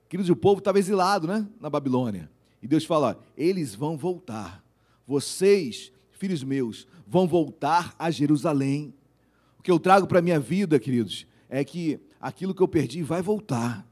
[0.10, 1.48] Queridos, o povo estava exilado, né?
[1.60, 2.30] Na Babilônia.
[2.62, 4.64] E Deus fala: eles vão voltar.
[5.06, 8.94] Vocês, filhos meus, vão voltar a Jerusalém.
[9.60, 13.02] O que eu trago para a minha vida, queridos, é que aquilo que eu perdi
[13.04, 13.88] vai voltar.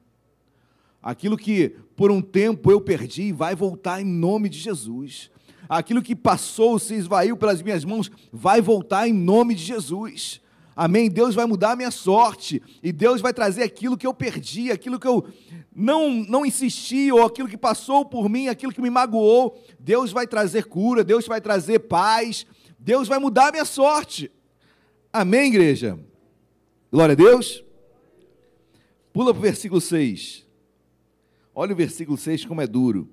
[1.06, 5.30] Aquilo que por um tempo eu perdi vai voltar em nome de Jesus
[5.70, 10.42] aquilo que passou, se esvaiu pelas minhas mãos, vai voltar em nome de Jesus.
[10.76, 11.10] Amém?
[11.10, 15.00] Deus vai mudar a minha sorte e Deus vai trazer aquilo que eu perdi, aquilo
[15.00, 15.26] que eu
[15.74, 19.58] não, não insisti, ou aquilo que passou por mim, aquilo que me magoou.
[19.80, 22.46] Deus vai trazer cura, Deus vai trazer paz,
[22.78, 24.30] Deus vai mudar a minha sorte.
[25.14, 25.98] Amém, igreja?
[26.92, 27.64] Glória a Deus.
[29.14, 30.45] Pula para o versículo 6.
[31.58, 33.10] Olha o versículo 6 como é duro.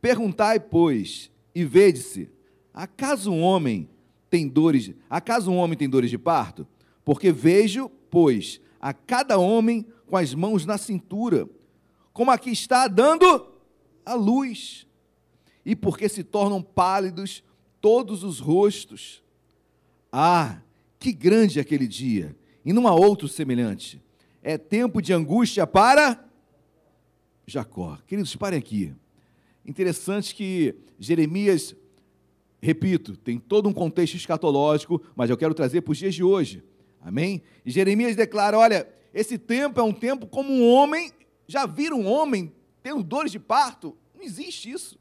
[0.00, 2.30] Perguntai, pois, e vede-se,
[2.72, 3.88] acaso um homem
[4.30, 6.66] tem dores, acaso um homem tem dores de parto?
[7.04, 11.46] Porque vejo, pois, a cada homem com as mãos na cintura,
[12.14, 13.52] como aqui está dando
[14.06, 14.86] a luz,
[15.64, 17.44] e porque se tornam pálidos
[17.80, 19.22] todos os rostos.
[20.10, 20.60] Ah,
[20.98, 22.34] que grande é aquele dia,
[22.64, 24.02] e não há outro semelhante.
[24.42, 26.31] É tempo de angústia para
[27.52, 27.98] Jacó.
[28.06, 28.94] Queridos, parem aqui.
[29.64, 31.76] Interessante que Jeremias,
[32.60, 36.64] repito, tem todo um contexto escatológico, mas eu quero trazer para os dias de hoje.
[37.00, 37.42] Amém?
[37.64, 41.12] E Jeremias declara: olha, esse tempo é um tempo como um homem.
[41.46, 43.96] Já viram um homem tendo dores de parto?
[44.14, 44.98] Não existe isso.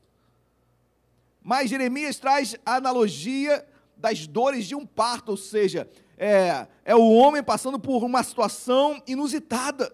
[1.41, 7.12] Mas Jeremias traz a analogia das dores de um parto, ou seja, é, é o
[7.14, 9.91] homem passando por uma situação inusitada,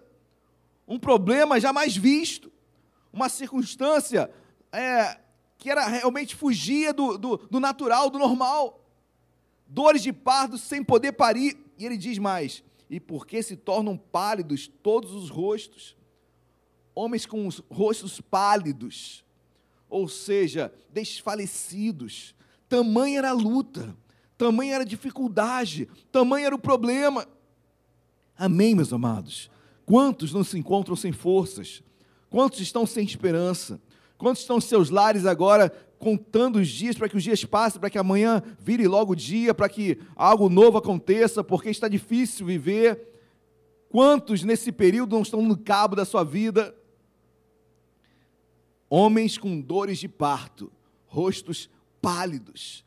[0.88, 2.52] um problema jamais visto,
[3.12, 4.32] uma circunstância
[4.72, 5.20] é,
[5.58, 8.84] que era realmente fugia do, do, do natural, do normal.
[9.68, 11.58] Dores de parto sem poder parir.
[11.78, 15.96] E ele diz mais: e porque se tornam pálidos todos os rostos,
[16.96, 19.26] homens com os rostos pálidos,
[19.90, 22.34] ou seja, desfalecidos.
[22.70, 23.96] Tamanha era a luta,
[24.38, 27.28] tamanha era a dificuldade, tamanho era o problema.
[28.38, 29.50] Amém, meus amados?
[29.88, 31.82] Quantos não se encontram sem forças?
[32.30, 33.82] Quantos estão sem esperança?
[34.18, 37.90] Quantos estão em seus lares agora contando os dias para que os dias passem, para
[37.90, 43.00] que amanhã vire logo o dia, para que algo novo aconteça, porque está difícil viver?
[43.88, 46.76] Quantos nesse período não estão no cabo da sua vida?
[48.90, 50.70] Homens com dores de parto,
[51.06, 51.70] rostos
[52.02, 52.84] pálidos.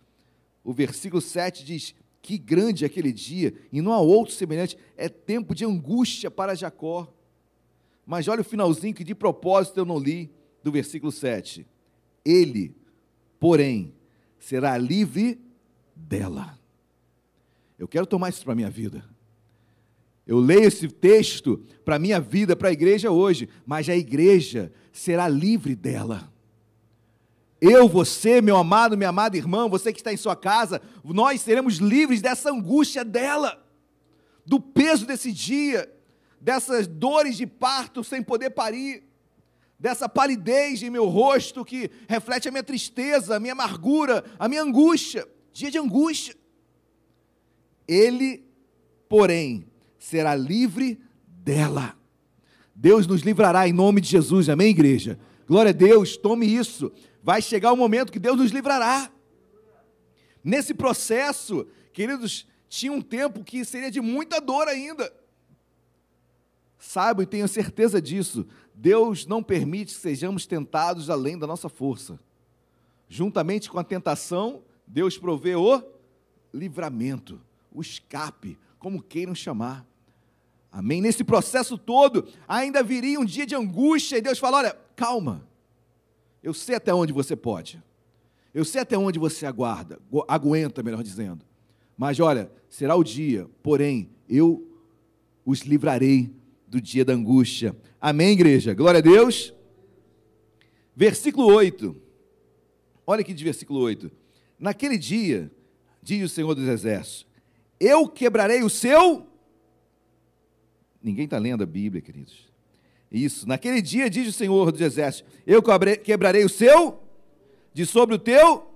[0.63, 5.09] O versículo 7 diz: Que grande é aquele dia, e não há outro semelhante, é
[5.09, 7.13] tempo de angústia para Jacó.
[8.07, 10.31] Mas olha o finalzinho que de propósito eu não li
[10.63, 11.67] do versículo 7.
[12.25, 12.75] Ele,
[13.39, 13.95] porém,
[14.39, 15.41] será livre
[15.95, 16.59] dela.
[17.79, 19.05] Eu quero tomar isso para a minha vida.
[20.27, 24.73] Eu leio esse texto para a minha vida, para a igreja hoje, mas a igreja
[24.93, 26.30] será livre dela.
[27.61, 31.77] Eu, você, meu amado, minha amada irmã, você que está em sua casa, nós seremos
[31.77, 33.63] livres dessa angústia dela,
[34.47, 35.93] do peso desse dia,
[36.41, 39.03] dessas dores de parto sem poder parir,
[39.79, 44.63] dessa palidez em meu rosto que reflete a minha tristeza, a minha amargura, a minha
[44.63, 46.35] angústia, dia de angústia.
[47.87, 48.43] Ele,
[49.09, 49.67] porém,
[49.99, 51.95] será livre dela.
[52.75, 55.19] Deus nos livrará em nome de Jesus, amém, igreja?
[55.47, 56.91] Glória a Deus, tome isso.
[57.23, 59.11] Vai chegar o momento que Deus nos livrará.
[60.43, 65.13] Nesse processo, queridos, tinha um tempo que seria de muita dor ainda.
[66.79, 68.47] Saiba e tenha certeza disso.
[68.75, 72.19] Deus não permite que sejamos tentados além da nossa força.
[73.09, 75.83] Juntamente com a tentação, Deus provê o
[76.55, 77.41] livramento,
[77.71, 79.87] o escape, como queiram chamar.
[80.73, 81.01] Amém?
[81.01, 85.47] Nesse processo todo, ainda viria um dia de angústia e Deus fala: olha, calma,
[86.43, 87.83] eu sei até onde você pode,
[88.53, 91.45] eu sei até onde você aguarda, aguenta, melhor dizendo.
[91.97, 94.67] Mas olha, será o dia, porém, eu
[95.45, 96.35] os livrarei
[96.67, 97.77] do dia da angústia.
[98.01, 98.75] Amém, igreja?
[98.75, 99.55] Glória a Deus.
[100.97, 101.95] Versículo 8.
[103.07, 104.11] Olha aqui de versículo 8.
[104.59, 105.51] Naquele dia,
[106.03, 107.27] diz o Senhor dos Exércitos:
[107.79, 109.31] Eu quebrarei o seu
[111.03, 112.50] Ninguém está lendo a Bíblia, queridos.
[113.11, 113.49] Isso.
[113.49, 115.63] Naquele dia, diz o Senhor dos Exércitos: Eu
[116.05, 117.03] quebrarei o seu,
[117.73, 118.71] de sobre o teu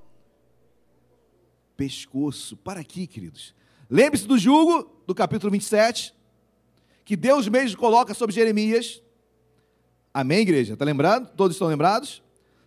[1.76, 2.56] pescoço.
[2.56, 3.54] Para aqui, queridos.
[3.88, 6.14] Lembre-se do jugo, do capítulo 27,
[7.04, 9.02] que Deus mesmo coloca sobre Jeremias.
[10.12, 10.72] Amém, igreja?
[10.72, 11.34] Está lembrado?
[11.36, 12.22] Todos estão lembrados?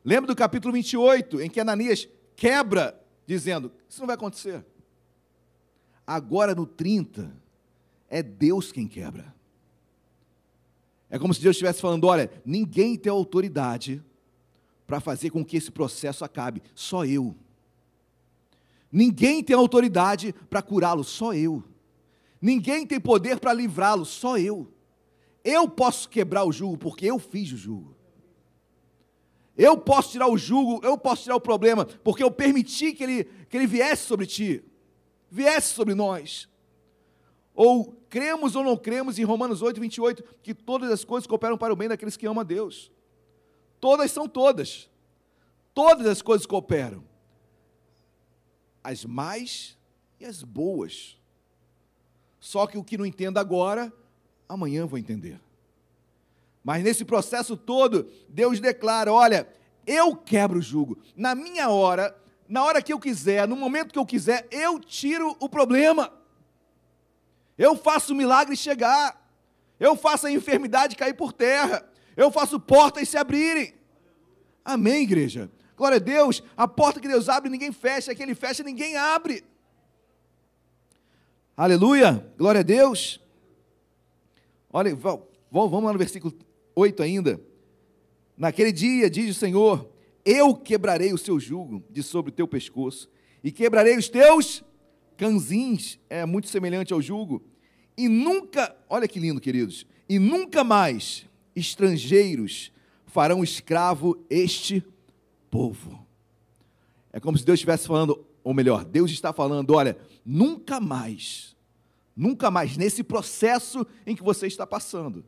[0.05, 4.65] Lembra do capítulo 28, em que Ananias quebra, dizendo: Isso não vai acontecer.
[6.05, 7.29] Agora no 30,
[8.09, 9.35] é Deus quem quebra.
[11.09, 14.03] É como se Deus estivesse falando: olha, ninguém tem autoridade
[14.85, 17.35] para fazer com que esse processo acabe, só eu.
[18.91, 21.63] Ninguém tem autoridade para curá-lo, só eu.
[22.41, 24.71] Ninguém tem poder para livrá-lo, só eu.
[25.43, 27.95] Eu posso quebrar o jugo porque eu fiz o jugo.
[29.57, 33.23] Eu posso tirar o jugo, eu posso tirar o problema, porque eu permiti que ele,
[33.49, 34.63] que ele viesse sobre ti,
[35.31, 36.47] viesse sobre nós.
[37.55, 41.73] Ou cremos ou não cremos em Romanos 8, 28, que todas as coisas cooperam para
[41.73, 42.91] o bem daqueles que amam a Deus.
[43.79, 44.89] Todas são todas.
[45.73, 47.03] Todas as coisas cooperam.
[48.83, 49.77] As mais
[50.19, 51.17] e as boas.
[52.39, 53.91] Só que o que não entendo agora,
[54.47, 55.39] amanhã vou entender.
[56.63, 59.47] Mas nesse processo todo, Deus declara: olha,
[59.85, 60.97] eu quebro o jugo.
[61.15, 62.15] Na minha hora,
[62.47, 66.11] na hora que eu quiser, no momento que eu quiser, eu tiro o problema.
[67.57, 69.25] Eu faço o milagre chegar.
[69.79, 71.87] Eu faço a enfermidade cair por terra.
[72.15, 73.73] Eu faço portas se abrirem.
[74.63, 75.49] Amém, igreja?
[75.75, 76.43] Glória a Deus.
[76.55, 78.11] A porta que Deus abre, ninguém fecha.
[78.11, 79.43] A que Ele fecha, ninguém abre.
[81.55, 82.25] Aleluia.
[82.37, 83.19] Glória a Deus.
[84.71, 86.33] Olha, vamos lá no versículo
[86.75, 87.41] 8 ainda.
[88.35, 89.89] Naquele dia, diz o Senhor:
[90.23, 93.09] Eu quebrarei o seu jugo de sobre o teu pescoço,
[93.43, 94.63] e quebrarei os teus
[95.17, 97.43] Canzins é muito semelhante ao jugo.
[97.97, 102.71] E nunca, olha que lindo, queridos, e nunca mais estrangeiros
[103.07, 104.85] farão escravo este
[105.49, 106.05] povo.
[107.11, 111.55] É como se Deus estivesse falando, ou melhor, Deus está falando, olha, nunca mais,
[112.15, 115.25] nunca mais, nesse processo em que você está passando,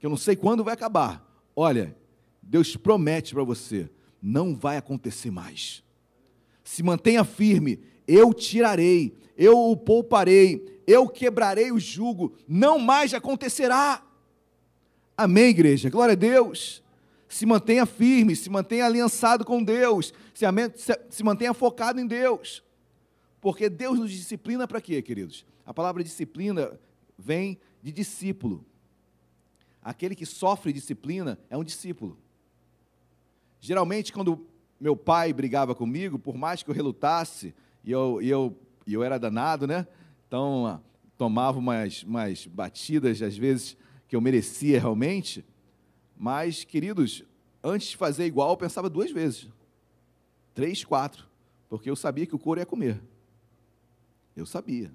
[0.00, 1.24] que eu não sei quando vai acabar,
[1.54, 1.96] olha,
[2.42, 3.88] Deus promete para você,
[4.20, 5.84] não vai acontecer mais.
[6.64, 7.78] Se mantenha firme,
[8.08, 14.02] eu tirarei, eu o pouparei, eu quebrarei o jugo, não mais acontecerá.
[15.14, 15.90] Amém, igreja?
[15.90, 16.82] Glória a Deus.
[17.28, 20.46] Se mantenha firme, se mantenha aliançado com Deus, se,
[21.10, 22.64] se mantenha focado em Deus.
[23.38, 25.44] Porque Deus nos disciplina para quê, queridos?
[25.66, 26.80] A palavra disciplina
[27.18, 28.64] vem de discípulo.
[29.82, 32.18] Aquele que sofre disciplina é um discípulo.
[33.60, 34.46] Geralmente, quando
[34.80, 37.54] meu pai brigava comigo, por mais que eu relutasse,
[37.88, 38.54] e eu, e eu,
[38.86, 39.86] e eu era danado, né?
[40.26, 40.78] Então,
[41.16, 45.42] tomava umas, umas batidas, às vezes, que eu merecia realmente.
[46.14, 47.24] Mas, queridos,
[47.64, 49.48] antes de fazer igual, eu pensava duas vezes.
[50.52, 51.26] Três, quatro.
[51.66, 53.00] Porque eu sabia que o couro ia comer.
[54.36, 54.92] Eu sabia.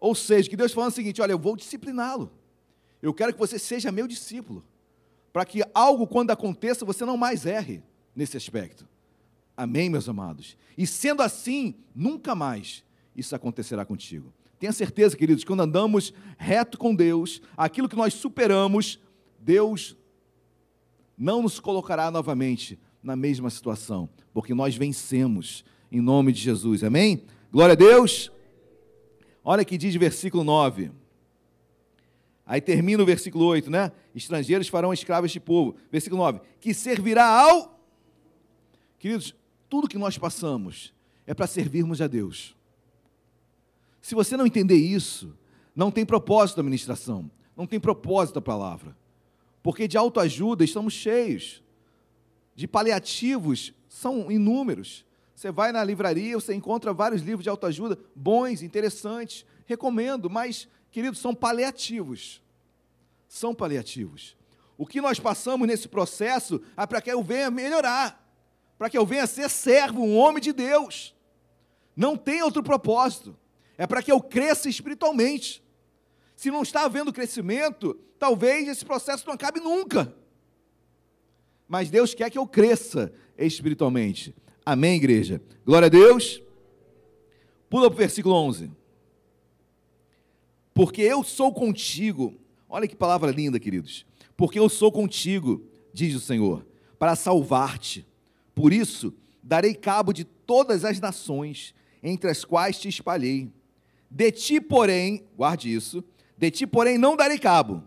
[0.00, 2.32] Ou seja, que Deus falando o seguinte: olha, eu vou discipliná-lo.
[3.02, 4.64] Eu quero que você seja meu discípulo.
[5.34, 7.82] Para que algo, quando aconteça, você não mais erre
[8.16, 8.88] nesse aspecto.
[9.58, 10.56] Amém, meus amados?
[10.76, 12.84] E sendo assim, nunca mais
[13.16, 14.32] isso acontecerá contigo.
[14.56, 19.00] Tenha certeza, queridos, quando andamos reto com Deus, aquilo que nós superamos,
[19.40, 19.96] Deus
[21.16, 26.84] não nos colocará novamente na mesma situação, porque nós vencemos em nome de Jesus.
[26.84, 27.24] Amém?
[27.50, 28.30] Glória a Deus.
[29.42, 30.92] Olha que diz versículo 9.
[32.46, 33.90] Aí termina o versículo 8, né?
[34.14, 35.74] Estrangeiros farão escravos de povo.
[35.90, 36.42] Versículo 9.
[36.60, 37.76] Que servirá ao.
[39.00, 39.34] Queridos,
[39.68, 40.92] tudo que nós passamos
[41.26, 42.56] é para servirmos a Deus.
[44.00, 45.36] Se você não entender isso,
[45.74, 48.96] não tem propósito a ministração, não tem propósito a palavra.
[49.62, 51.62] Porque de autoajuda estamos cheios,
[52.54, 55.04] de paliativos são inúmeros.
[55.34, 61.20] Você vai na livraria, você encontra vários livros de autoajuda, bons, interessantes, recomendo, mas, queridos,
[61.20, 62.42] são paliativos.
[63.28, 64.36] São paliativos.
[64.76, 68.27] O que nós passamos nesse processo é para que eu venha melhorar,
[68.78, 71.14] para que eu venha ser servo, um homem de Deus.
[71.96, 73.36] Não tem outro propósito.
[73.76, 75.62] É para que eu cresça espiritualmente.
[76.36, 80.14] Se não está havendo crescimento, talvez esse processo não acabe nunca.
[81.66, 84.34] Mas Deus quer que eu cresça espiritualmente.
[84.64, 85.42] Amém, igreja?
[85.66, 86.40] Glória a Deus.
[87.68, 88.70] Pula para o versículo 11.
[90.72, 92.34] Porque eu sou contigo.
[92.68, 94.06] Olha que palavra linda, queridos.
[94.36, 96.64] Porque eu sou contigo, diz o Senhor,
[96.98, 98.06] para salvar-te.
[98.58, 103.52] Por isso, darei cabo de todas as nações entre as quais te espalhei.
[104.10, 106.02] De ti, porém, guarde isso,
[106.36, 107.84] de ti, porém, não darei cabo,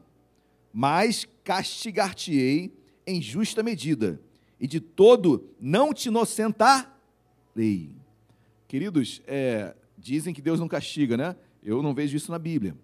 [0.72, 2.74] mas castigar-te-ei
[3.06, 4.22] em justa medida,
[4.58, 7.94] e de todo não te inocentarei.
[8.66, 11.36] Queridos, é, dizem que Deus não castiga, né?
[11.62, 12.78] Eu não vejo isso na Bíblia.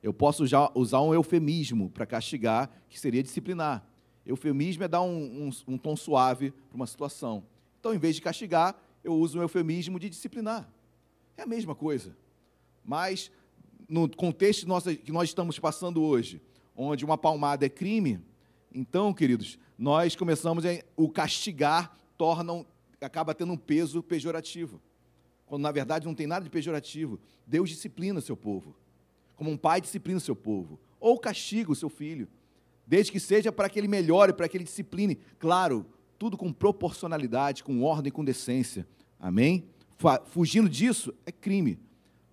[0.00, 0.44] Eu posso
[0.76, 3.84] usar um eufemismo para castigar, que seria disciplinar.
[4.24, 7.44] Eufemismo é dar um, um, um tom suave para uma situação.
[7.80, 10.68] Então, em vez de castigar, eu uso um eufemismo de disciplinar.
[11.36, 12.16] É a mesma coisa.
[12.84, 13.30] Mas,
[13.88, 14.66] no contexto
[15.04, 16.40] que nós estamos passando hoje,
[16.76, 18.20] onde uma palmada é crime,
[18.74, 22.64] então, queridos, nós começamos a o castigar torna
[23.00, 24.80] acaba tendo um peso pejorativo.
[25.44, 27.20] Quando na verdade não tem nada de pejorativo.
[27.46, 28.74] Deus disciplina seu povo.
[29.36, 32.28] Como um pai disciplina seu povo, ou castiga o seu filho,
[32.86, 35.16] desde que seja para que ele melhore, para que ele discipline.
[35.38, 35.86] Claro,
[36.18, 38.86] tudo com proporcionalidade, com ordem, com decência.
[39.18, 39.68] Amém?
[40.26, 41.78] Fugindo disso é crime,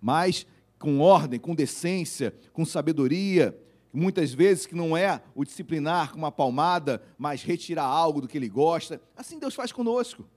[0.00, 0.46] mas
[0.78, 3.56] com ordem, com decência, com sabedoria,
[3.92, 8.38] muitas vezes que não é o disciplinar com uma palmada, mas retirar algo do que
[8.38, 9.00] ele gosta.
[9.16, 10.28] Assim Deus faz conosco.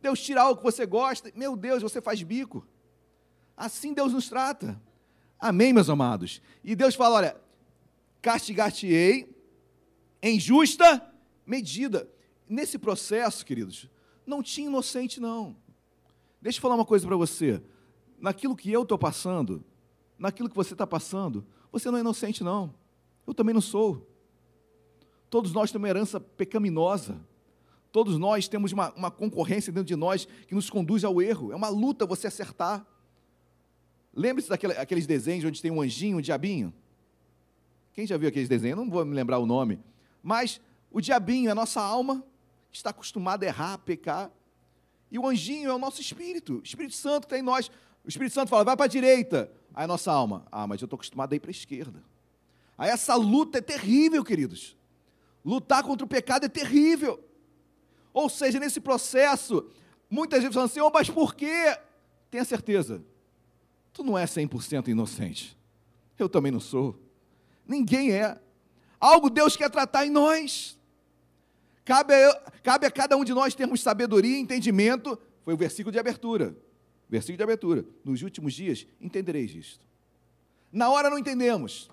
[0.00, 2.66] Deus tira algo que você gosta, meu Deus, você faz bico.
[3.56, 4.80] Assim Deus nos trata.
[5.38, 6.40] Amém, meus amados?
[6.64, 7.36] E Deus fala: olha,
[8.20, 9.34] castigar-te-ei
[10.22, 11.12] em justa
[11.46, 12.08] medida.
[12.48, 13.88] Nesse processo, queridos,
[14.26, 15.56] não tinha inocente, não.
[16.40, 17.62] Deixa eu falar uma coisa para você.
[18.18, 19.64] Naquilo que eu estou passando,
[20.18, 22.74] naquilo que você está passando, você não é inocente, não.
[23.26, 24.06] Eu também não sou.
[25.28, 27.20] Todos nós temos uma herança pecaminosa.
[27.92, 31.52] Todos nós temos uma, uma concorrência dentro de nós que nos conduz ao erro.
[31.52, 32.86] É uma luta você acertar.
[34.14, 36.74] Lembre-se daqueles desenhos onde tem um anjinho, um diabinho.
[37.92, 38.78] Quem já viu aqueles desenhos?
[38.78, 39.80] Não vou me lembrar o nome.
[40.22, 40.60] Mas
[40.90, 42.24] o diabinho é a nossa alma,
[42.70, 44.30] que está acostumada a errar, a pecar.
[45.10, 47.70] E o anjinho é o nosso espírito, o Espírito Santo está em nós.
[48.04, 49.50] O Espírito Santo fala, vai para a direita.
[49.74, 52.02] Aí a nossa alma, ah, mas eu estou acostumado a ir para a esquerda.
[52.78, 54.76] Aí essa luta é terrível, queridos.
[55.44, 57.22] Lutar contra o pecado é terrível.
[58.12, 59.68] Ou seja, nesse processo,
[60.08, 61.76] muitas vezes falam assim, oh, mas por quê?
[62.30, 63.02] Tenha certeza,
[63.92, 65.56] tu não é 100% inocente.
[66.18, 66.98] Eu também não sou.
[67.70, 68.36] Ninguém é.
[68.98, 70.76] Algo Deus quer tratar em nós.
[71.84, 75.16] Cabe a, cabe a cada um de nós termos sabedoria e entendimento.
[75.42, 76.56] Foi o versículo de abertura.
[77.08, 77.84] Versículo de abertura.
[78.04, 79.86] Nos últimos dias entendereis isto.
[80.72, 81.88] Na hora não entendemos.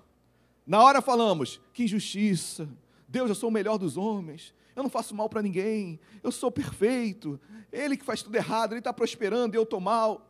[0.66, 2.68] Na hora falamos, que injustiça.
[3.06, 4.52] Deus, eu sou o melhor dos homens.
[4.74, 6.00] Eu não faço mal para ninguém.
[6.24, 7.40] Eu sou perfeito.
[7.72, 10.28] Ele que faz tudo errado, ele está prosperando eu estou mal.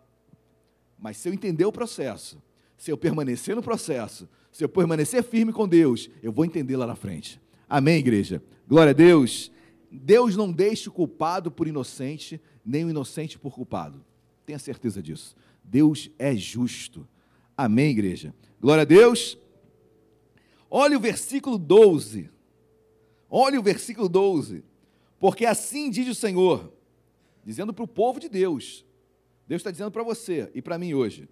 [0.98, 2.38] Mas se eu entender o processo,
[2.78, 6.86] se eu permanecer no processo, se eu permanecer firme com Deus, eu vou entender lá
[6.86, 7.40] na frente.
[7.68, 8.40] Amém, igreja?
[8.66, 9.50] Glória a Deus.
[9.90, 14.04] Deus não deixa o culpado por inocente, nem o inocente por culpado.
[14.46, 15.34] Tenha certeza disso.
[15.62, 17.06] Deus é justo.
[17.56, 18.32] Amém, igreja?
[18.60, 19.36] Glória a Deus.
[20.70, 22.30] Olha o versículo 12.
[23.28, 24.62] Olha o versículo 12.
[25.18, 26.72] Porque assim diz o Senhor,
[27.44, 28.86] dizendo para o povo de Deus.
[29.48, 31.28] Deus está dizendo para você e para mim hoje.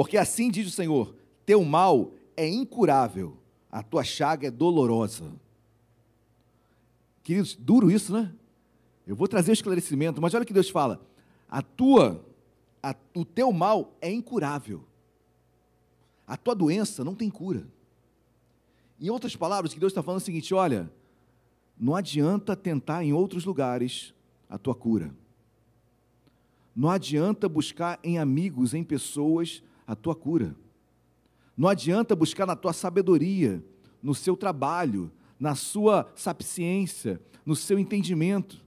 [0.00, 3.36] Porque assim diz o Senhor: teu mal é incurável,
[3.70, 5.30] a tua chaga é dolorosa.
[7.22, 8.32] Queridos, duro isso, né?
[9.06, 11.06] Eu vou trazer o esclarecimento, mas olha o que Deus fala:
[11.50, 12.24] a tua,
[12.82, 14.82] a, o teu mal é incurável.
[16.26, 17.66] A tua doença não tem cura.
[18.98, 20.90] Em outras palavras, que Deus está falando é o seguinte: olha,
[21.78, 24.14] não adianta tentar em outros lugares
[24.48, 25.14] a tua cura.
[26.74, 30.54] Não adianta buscar em amigos, em pessoas, a tua cura.
[31.56, 33.60] Não adianta buscar na tua sabedoria,
[34.00, 38.64] no seu trabalho, na sua sapiência, no seu entendimento.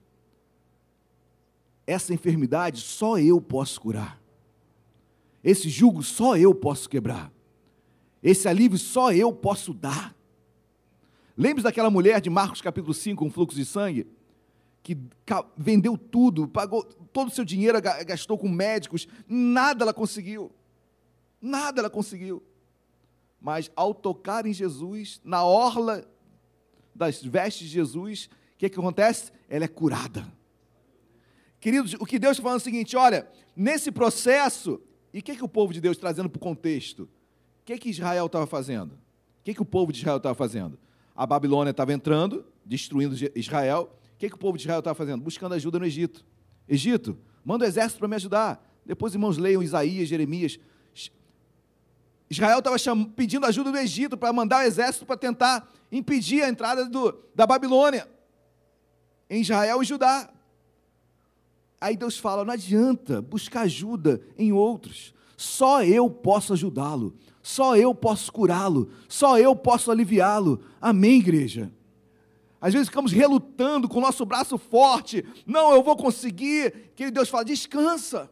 [1.88, 4.22] Essa enfermidade só eu posso curar.
[5.42, 7.32] Esse jugo só eu posso quebrar.
[8.22, 10.14] Esse alívio só eu posso dar.
[11.38, 14.06] Lembre-se daquela mulher de Marcos capítulo 5, com um fluxo de sangue,
[14.84, 14.98] que
[15.56, 20.52] vendeu tudo, pagou todo o seu dinheiro, gastou com médicos, nada ela conseguiu.
[21.44, 22.42] Nada ela conseguiu.
[23.42, 26.08] Mas ao tocar em Jesus, na orla
[26.96, 29.30] das vestes de Jesus, o que, que acontece?
[29.50, 30.26] Ela é curada.
[31.60, 34.82] Queridos, o que Deus está falando é o seguinte: olha, nesse processo,
[35.14, 37.04] e o que, que o povo de Deus trazendo para o contexto?
[37.04, 38.94] O que, que Israel estava fazendo?
[38.94, 40.80] O que, que o povo de Israel estava fazendo?
[41.14, 43.92] A Babilônia estava entrando, destruindo Israel.
[44.16, 45.22] O que, que o povo de Israel estava fazendo?
[45.22, 46.26] Buscando ajuda no Egito.
[46.70, 48.66] Egito, manda o um exército para me ajudar.
[48.86, 50.58] Depois, irmãos, leiam Isaías, Jeremias.
[52.34, 52.78] Israel estava
[53.16, 57.48] pedindo ajuda do Egito para mandar o exército para tentar impedir a entrada do, da
[57.48, 58.08] Babilônia
[59.30, 60.30] em Israel e Judá.
[61.80, 67.94] Aí Deus fala: não adianta buscar ajuda em outros, só eu posso ajudá-lo, só eu
[67.94, 70.62] posso curá-lo, só eu posso aliviá-lo.
[70.82, 71.72] Amém, igreja?
[72.60, 75.26] Às vezes ficamos relutando com o nosso braço forte.
[75.46, 76.92] Não, eu vou conseguir.
[76.96, 78.32] Que Deus fala: descansa.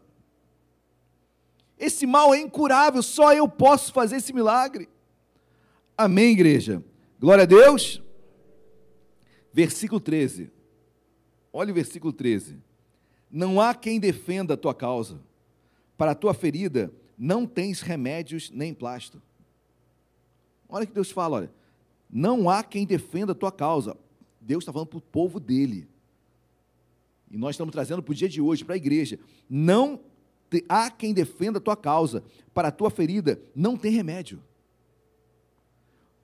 [1.82, 4.88] Esse mal é incurável, só eu posso fazer esse milagre.
[5.98, 6.84] Amém, igreja?
[7.20, 8.00] Glória a Deus.
[9.52, 10.52] Versículo 13.
[11.52, 12.60] Olha o versículo 13.
[13.32, 15.20] Não há quem defenda a tua causa.
[15.98, 19.20] Para a tua ferida não tens remédios nem plasto.
[20.70, 21.52] Olha que Deus fala, olha.
[22.08, 23.98] Não há quem defenda a tua causa.
[24.40, 25.88] Deus está falando para o povo dele.
[27.32, 29.18] E nós estamos trazendo para o dia de hoje, para a igreja.
[29.50, 30.00] Não
[30.68, 32.24] há quem defenda a tua causa.
[32.54, 34.42] Para a tua ferida não tem remédio.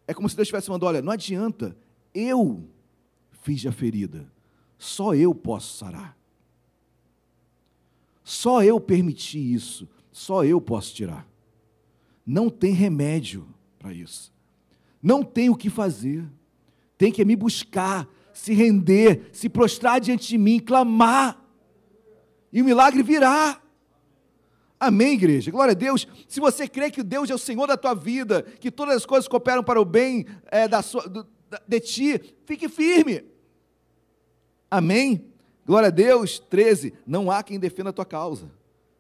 [0.07, 1.75] É como se Deus estivesse falando: olha, não adianta,
[2.13, 2.67] eu
[3.43, 4.31] fiz a ferida,
[4.77, 6.17] só eu posso sarar.
[8.23, 11.27] Só eu permiti isso, só eu posso tirar.
[12.25, 13.47] Não tem remédio
[13.79, 14.33] para isso.
[15.01, 16.27] Não tem o que fazer
[16.97, 21.39] tem que me buscar, se render, se prostrar diante de mim, clamar,
[22.51, 23.61] e o milagre virá.
[24.79, 25.49] Amém, igreja?
[25.49, 26.07] Glória a Deus.
[26.27, 29.27] Se você crê que Deus é o Senhor da tua vida, que todas as coisas
[29.27, 31.25] cooperam para o bem é, da sua, do,
[31.67, 33.23] de ti, fique firme.
[34.69, 35.25] Amém?
[35.65, 36.39] Glória a Deus.
[36.39, 36.93] 13.
[37.05, 38.51] Não há quem defenda a tua causa.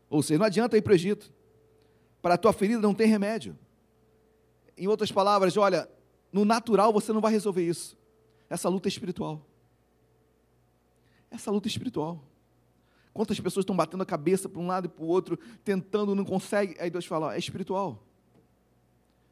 [0.09, 1.31] Ou seja, não adianta ir para o Egito.
[2.21, 3.57] Para a tua ferida não tem remédio.
[4.75, 5.87] Em outras palavras, olha,
[6.31, 7.97] no natural você não vai resolver isso.
[8.49, 9.45] Essa luta é espiritual.
[11.29, 12.23] Essa luta é espiritual.
[13.17, 16.23] Quantas pessoas estão batendo a cabeça para um lado e para o outro, tentando, não
[16.23, 16.77] consegue.
[16.79, 18.03] Aí Deus fala: é espiritual.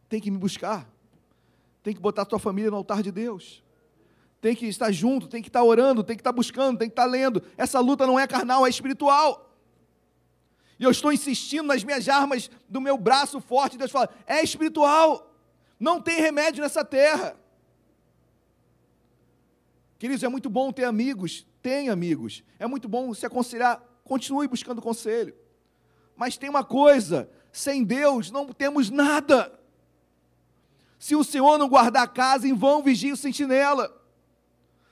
[0.10, 0.90] Tem que me buscar.
[1.84, 3.64] Tem que botar a tua família no altar de Deus.
[4.42, 7.06] Tem que estar junto, tem que estar orando, tem que estar buscando, tem que estar
[7.06, 7.44] lendo.
[7.56, 9.56] Essa luta não é carnal, é espiritual.
[10.80, 13.78] E eu estou insistindo nas minhas armas do meu braço forte.
[13.78, 15.32] Deus fala: é espiritual.
[15.80, 17.38] Não tem remédio nessa terra.
[20.00, 22.44] Queridos, é muito bom ter amigos, tem amigos.
[22.60, 25.34] É muito bom se aconselhar, continue buscando conselho.
[26.16, 29.52] Mas tem uma coisa: sem Deus não temos nada.
[31.00, 33.92] Se o Senhor não guardar a casa, em vão vigia o sentinela.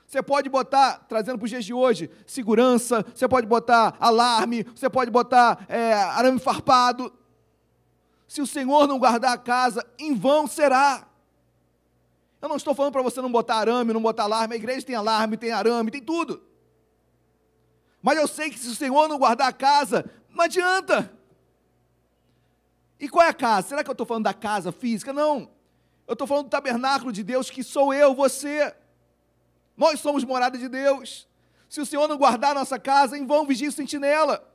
[0.08, 4.90] Você pode botar, trazendo para os dias de hoje, segurança, você pode botar alarme, você
[4.90, 7.14] pode botar é, arame farpado.
[8.28, 11.08] Se o Senhor não guardar a casa, em vão será.
[12.42, 14.56] Eu não estou falando para você não botar arame, não botar alarme.
[14.56, 16.52] A igreja tem alarme, tem arame, tem tudo.
[18.04, 21.10] Mas eu sei que se o Senhor não guardar a casa, não adianta.
[23.00, 23.70] E qual é a casa?
[23.70, 25.14] Será que eu estou falando da casa física?
[25.14, 25.50] Não.
[26.06, 28.76] Eu estou falando do tabernáculo de Deus, que sou eu, você.
[29.78, 31.30] Nós somos morada de Deus.
[31.70, 34.54] Se o Senhor não guardar a nossa casa, em vão vigia o sentinela.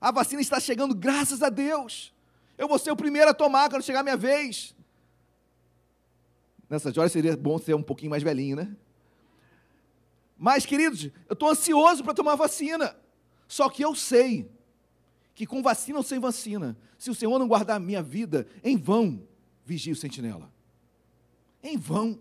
[0.00, 2.14] A vacina está chegando, graças a Deus.
[2.56, 4.74] Eu vou ser o primeiro a tomar quando chegar a minha vez.
[6.70, 8.74] Nessas horas seria bom ser um pouquinho mais velhinho, né?
[10.42, 12.96] Mas, queridos, eu estou ansioso para tomar vacina.
[13.46, 14.50] Só que eu sei
[15.34, 18.74] que com vacina ou sem vacina, se o Senhor não guardar a minha vida, em
[18.74, 19.22] vão
[19.66, 20.50] vigia o sentinela.
[21.62, 22.18] Em vão.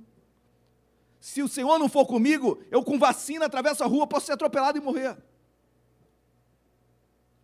[1.17, 4.77] Se o Senhor não for comigo, eu com vacina atravesso a rua, posso ser atropelado
[4.77, 5.17] e morrer.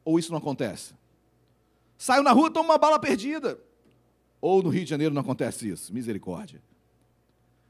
[0.03, 0.93] Ou isso não acontece?
[1.97, 3.57] Saio na rua, tomo uma bala perdida.
[4.41, 5.93] Ou no Rio de Janeiro não acontece isso?
[5.93, 6.61] Misericórdia.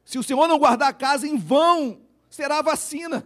[0.04, 3.26] Se o Senhor não guardar a casa, em vão será a vacina.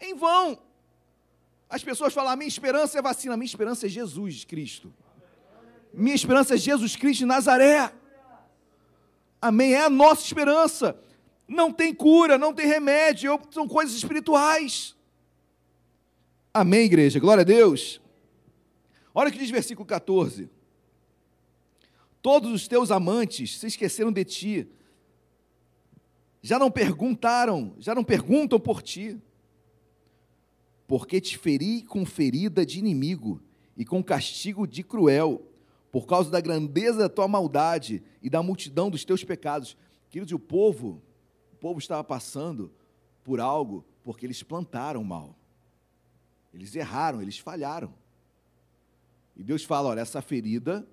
[0.00, 0.58] Em vão.
[1.68, 4.92] As pessoas falam: minha esperança é vacina, minha esperança é Jesus Cristo.
[5.92, 7.92] Minha esperança é Jesus Cristo de Nazaré.
[9.40, 9.74] Amém?
[9.74, 10.98] É a nossa esperança.
[11.46, 14.96] Não tem cura, não tem remédio, são coisas espirituais.
[16.52, 17.20] Amém, igreja?
[17.20, 18.00] Glória a Deus.
[19.14, 20.50] Olha o que diz versículo 14.
[22.22, 24.68] Todos os teus amantes se esqueceram de ti,
[26.44, 29.18] já não perguntaram, já não perguntam por ti,
[30.86, 33.42] porque te feri com ferida de inimigo
[33.76, 35.50] e com castigo de cruel,
[35.90, 39.76] por causa da grandeza da tua maldade e da multidão dos teus pecados.
[40.10, 41.02] Queridos, o povo,
[41.52, 42.70] o povo estava passando
[43.22, 45.38] por algo porque eles plantaram mal.
[46.52, 47.94] Eles erraram, eles falharam.
[49.34, 50.86] E Deus fala: olha, essa ferida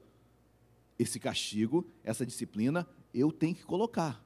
[1.02, 4.24] esse castigo, essa disciplina, eu tenho que colocar.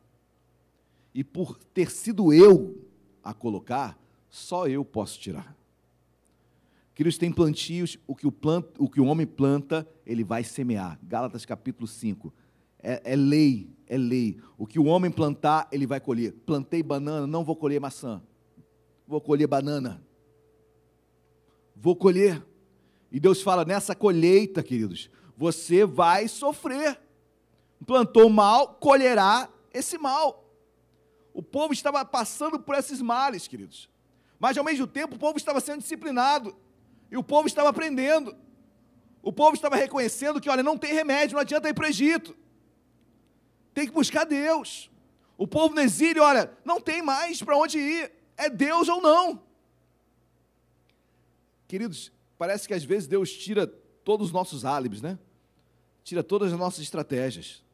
[1.15, 2.75] E por ter sido eu
[3.23, 3.97] a colocar,
[4.29, 5.55] só eu posso tirar.
[6.93, 10.99] Queridos, tem plantios, o que o, plant, o que o homem planta, ele vai semear.
[11.01, 12.33] Gálatas capítulo 5.
[12.83, 14.37] É, é lei, é lei.
[14.57, 16.33] O que o homem plantar, ele vai colher.
[16.45, 18.21] Plantei banana, não vou colher maçã.
[19.07, 20.03] Vou colher banana.
[21.73, 22.45] Vou colher.
[23.09, 26.99] E Deus fala, nessa colheita, queridos, você vai sofrer.
[27.85, 30.44] Plantou mal, colherá esse mal.
[31.35, 33.89] O povo estava passando por esses males, queridos.
[34.39, 36.55] Mas ao mesmo tempo o povo estava sendo disciplinado.
[37.11, 38.33] E o povo estava aprendendo.
[39.21, 42.33] O povo estava reconhecendo que, olha, não tem remédio, não adianta ir para o Egito.
[43.73, 44.89] Tem que buscar Deus.
[45.37, 48.13] O povo no exílio, olha, não tem mais para onde ir.
[48.37, 49.43] É Deus ou não.
[51.67, 55.19] Queridos, parece que às vezes Deus tira todos os nossos álibis, né?
[56.01, 57.64] Tira todas as nossas estratégias.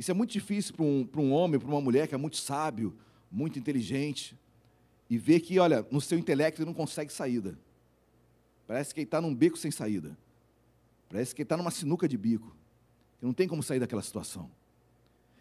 [0.00, 2.38] Isso é muito difícil para um, para um homem, para uma mulher que é muito
[2.38, 2.96] sábio,
[3.30, 4.34] muito inteligente,
[5.10, 7.58] e ver que, olha, no seu intelecto ele não consegue saída.
[8.66, 10.16] Parece que ele está num beco sem saída.
[11.06, 12.56] Parece que ele está numa sinuca de bico.
[13.18, 14.50] Que não tem como sair daquela situação.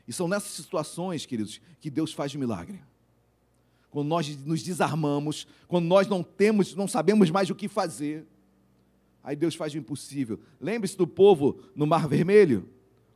[0.06, 2.84] E são nessas situações, queridos, que Deus faz milagre.
[3.90, 8.28] Quando nós nos desarmamos, quando nós não temos, não sabemos mais o que fazer,
[9.24, 10.40] Aí Deus faz o impossível.
[10.60, 12.68] Lembre-se do povo no Mar Vermelho,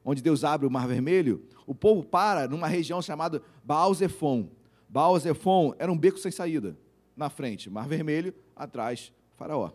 [0.03, 1.47] onde Deus abre o Mar Vermelho.
[1.65, 4.49] O povo para numa região chamada Baal-Zephon.
[4.89, 6.77] Baal-Zephon era um beco sem saída.
[7.15, 9.71] Na frente, Mar Vermelho, atrás, Faraó.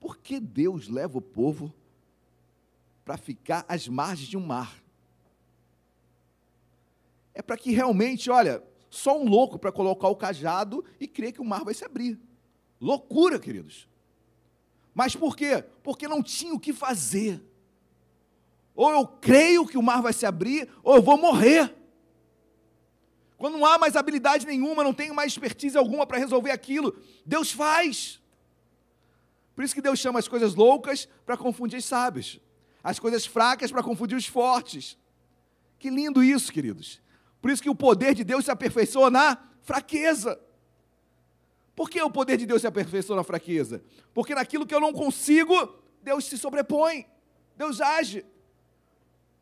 [0.00, 1.72] Por que Deus leva o povo
[3.04, 4.82] para ficar às margens de um mar?
[7.34, 11.40] É para que realmente, olha, só um louco para colocar o cajado e crer que
[11.40, 12.20] o mar vai se abrir.
[12.80, 13.88] Loucura, queridos.
[14.94, 15.64] Mas por quê?
[15.82, 17.42] Porque não tinha o que fazer.
[18.74, 21.74] Ou eu creio que o mar vai se abrir, ou eu vou morrer.
[23.36, 26.96] Quando não há mais habilidade nenhuma, não tenho mais expertise alguma para resolver aquilo,
[27.26, 28.22] Deus faz.
[29.54, 32.40] Por isso que Deus chama as coisas loucas para confundir os sábios,
[32.82, 34.96] as coisas fracas para confundir os fortes.
[35.78, 37.02] Que lindo isso, queridos.
[37.40, 40.40] Por isso que o poder de Deus se aperfeiçoa na fraqueza.
[41.74, 43.82] Por que o poder de Deus se aperfeiçoa na fraqueza?
[44.14, 47.06] Porque naquilo que eu não consigo, Deus se sobrepõe,
[47.56, 48.24] Deus age.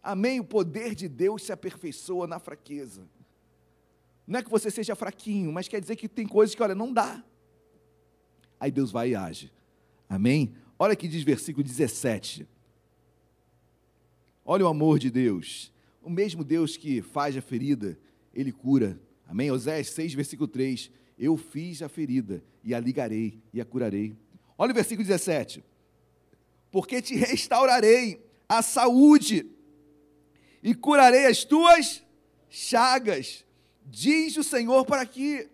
[0.03, 0.41] Amém?
[0.41, 3.07] O poder de Deus se aperfeiçoa na fraqueza.
[4.27, 6.93] Não é que você seja fraquinho, mas quer dizer que tem coisas que, olha, não
[6.93, 7.25] dá.
[8.59, 9.53] Aí Deus vai e age.
[10.09, 10.55] Amém?
[10.79, 12.49] Olha que diz versículo 17.
[14.45, 15.73] Olha o amor de Deus.
[16.03, 17.99] O mesmo Deus que faz a ferida,
[18.33, 19.01] ele cura.
[19.27, 19.51] Amém?
[19.51, 20.91] Oséias 6, versículo 3
[21.21, 24.17] eu fiz a ferida e a ligarei e a curarei.
[24.57, 25.63] Olha o versículo 17.
[26.71, 29.45] Porque te restaurarei a saúde
[30.63, 32.03] e curarei as tuas
[32.49, 33.45] chagas,
[33.85, 35.49] diz o Senhor para que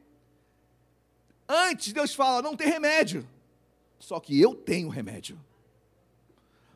[1.48, 3.28] antes Deus fala, não tem remédio.
[3.98, 5.38] Só que eu tenho remédio.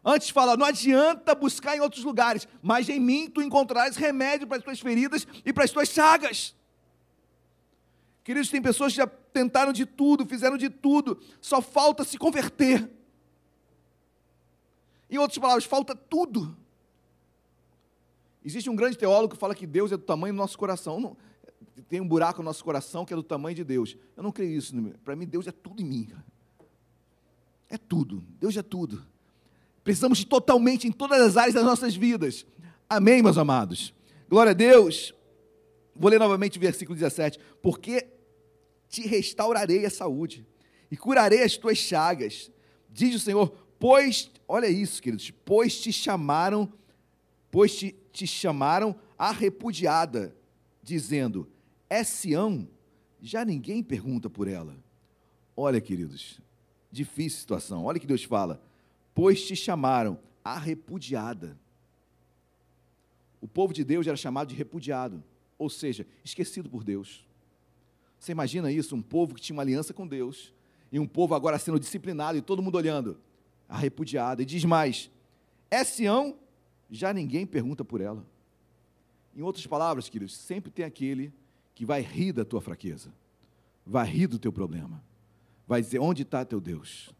[0.04, 4.56] Antes fala, não adianta buscar em outros lugares, mas em mim tu encontrarás remédio para
[4.56, 6.54] as tuas feridas e para as tuas chagas.
[8.24, 12.88] Queridos, tem pessoas que já tentaram de tudo, fizeram de tudo, só falta se converter.
[15.10, 16.56] Em outras palavras, falta tudo.
[18.44, 20.98] Existe um grande teólogo que fala que Deus é do tamanho do nosso coração.
[21.00, 21.16] Não,
[21.88, 23.96] tem um buraco no nosso coração que é do tamanho de Deus.
[24.16, 24.74] Eu não creio isso.
[25.04, 26.08] Para mim, Deus é tudo em mim.
[27.68, 28.24] É tudo.
[28.38, 29.04] Deus é tudo.
[29.84, 32.46] Precisamos de totalmente em todas as áreas das nossas vidas.
[32.88, 33.94] Amém, meus amados.
[34.28, 35.14] Glória a Deus.
[35.94, 37.38] Vou ler novamente o versículo 17.
[37.62, 38.06] Porque
[38.88, 40.46] te restaurarei a saúde
[40.90, 42.50] e curarei as tuas chagas,
[42.90, 46.70] diz o Senhor, pois, olha isso, queridos, pois te chamaram,
[47.50, 50.34] pois te, te chamaram a repudiada,
[50.82, 51.48] dizendo:
[51.88, 52.68] É Sião,
[53.20, 54.76] já ninguém pergunta por ela.
[55.56, 56.40] Olha, queridos,
[56.90, 57.84] difícil situação.
[57.84, 58.62] Olha que Deus fala:
[59.14, 61.58] Pois te chamaram a repudiada.
[63.40, 65.22] O povo de Deus era chamado de repudiado,
[65.58, 67.26] ou seja, esquecido por Deus.
[68.18, 68.94] Você imagina isso?
[68.94, 70.52] Um povo que tinha uma aliança com Deus,
[70.92, 73.18] e um povo agora sendo disciplinado e todo mundo olhando,
[73.68, 74.42] a repudiada.
[74.42, 75.10] E diz mais:
[75.70, 76.36] é Sião,
[76.90, 78.26] já ninguém pergunta por ela.
[79.34, 81.32] Em outras palavras, queridos, sempre tem aquele
[81.74, 83.12] que vai rir da tua fraqueza,
[83.86, 85.02] vai rir do teu problema,
[85.66, 87.14] vai dizer: onde está teu Deus?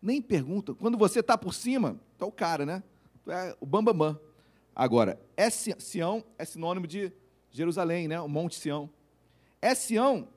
[0.00, 0.72] Nem pergunta.
[0.74, 2.82] Quando você está por cima, está o cara, né?
[3.26, 4.12] É o bambambam.
[4.12, 4.30] Bam, bam.
[4.74, 7.12] Agora, é Sião é sinônimo de
[7.50, 8.20] Jerusalém, né?
[8.20, 8.88] O Monte Sião.
[9.60, 10.28] É Sião,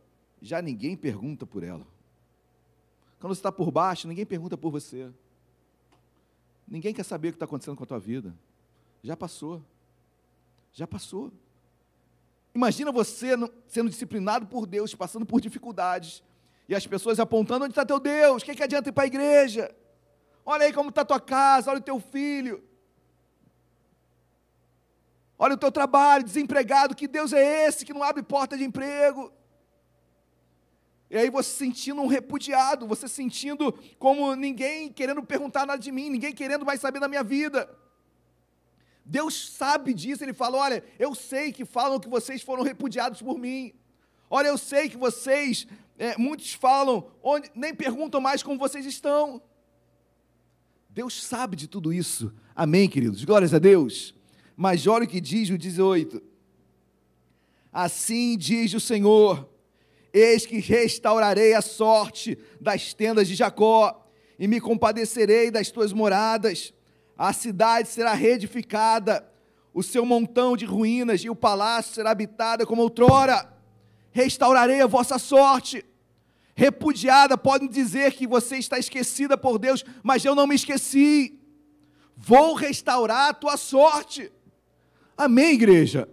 [0.42, 1.88] já ninguém pergunta por ela.
[3.20, 5.10] Quando você está por baixo, ninguém pergunta por você.
[6.74, 8.34] Ninguém quer saber o que está acontecendo com a tua vida.
[9.04, 9.64] Já passou.
[10.72, 11.32] Já passou.
[12.56, 13.36] Imagina você
[13.68, 16.24] sendo disciplinado por Deus, passando por dificuldades,
[16.68, 19.06] e as pessoas apontando onde está teu Deus, o que, que adianta ir para a
[19.06, 19.70] igreja?
[20.44, 22.64] Olha aí como está tua casa, olha o teu filho.
[25.38, 29.32] Olha o teu trabalho, desempregado, que Deus é esse que não abre porta de emprego?
[31.14, 36.10] E aí você sentindo um repudiado, você sentindo como ninguém querendo perguntar nada de mim,
[36.10, 37.70] ninguém querendo mais saber da minha vida.
[39.06, 43.38] Deus sabe disso, Ele fala: Olha, eu sei que falam que vocês foram repudiados por
[43.38, 43.76] mim.
[44.28, 45.68] Olha, eu sei que vocês,
[46.00, 49.40] é, muitos falam, onde, nem perguntam mais como vocês estão.
[50.90, 52.34] Deus sabe de tudo isso.
[52.56, 53.24] Amém, queridos?
[53.24, 54.16] Glórias a Deus.
[54.58, 56.24] Mas olha o que diz o 18.
[57.72, 59.53] Assim diz o Senhor
[60.14, 64.04] Eis que restaurarei a sorte das tendas de Jacó,
[64.38, 66.74] e me compadecerei das tuas moradas.
[67.18, 69.28] A cidade será reedificada,
[69.74, 73.52] o seu montão de ruínas e o palácio será habitado como outrora.
[74.12, 75.84] Restaurarei a vossa sorte.
[76.56, 81.40] Repudiada, podem dizer que você está esquecida por Deus, mas eu não me esqueci.
[82.16, 84.32] Vou restaurar a tua sorte.
[85.18, 86.08] Amém, igreja?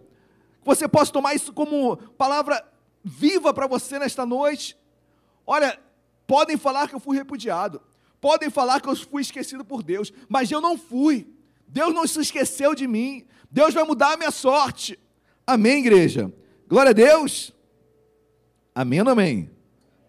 [0.65, 2.65] Você possa tomar isso como palavra
[3.03, 4.77] viva para você nesta noite.
[5.47, 5.79] Olha,
[6.27, 7.81] podem falar que eu fui repudiado,
[8.21, 11.27] podem falar que eu fui esquecido por Deus, mas eu não fui.
[11.67, 13.25] Deus não se esqueceu de mim.
[13.51, 14.99] Deus vai mudar a minha sorte.
[15.47, 16.33] Amém, igreja?
[16.69, 17.53] Glória a Deus.
[18.75, 19.51] Amém ou amém?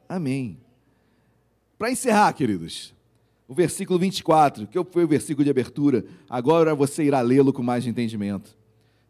[0.07, 0.59] Amém.
[1.77, 2.93] Para encerrar, queridos,
[3.47, 7.87] o versículo 24, que foi o versículo de abertura, agora você irá lê-lo com mais
[7.87, 8.55] entendimento.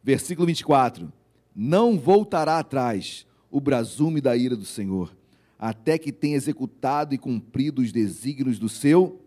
[0.02, 1.12] Versículo 24:
[1.56, 5.16] Não voltará atrás o brasume da ira do Senhor,
[5.60, 9.22] até que tenha executado e cumprido os desígnios do seu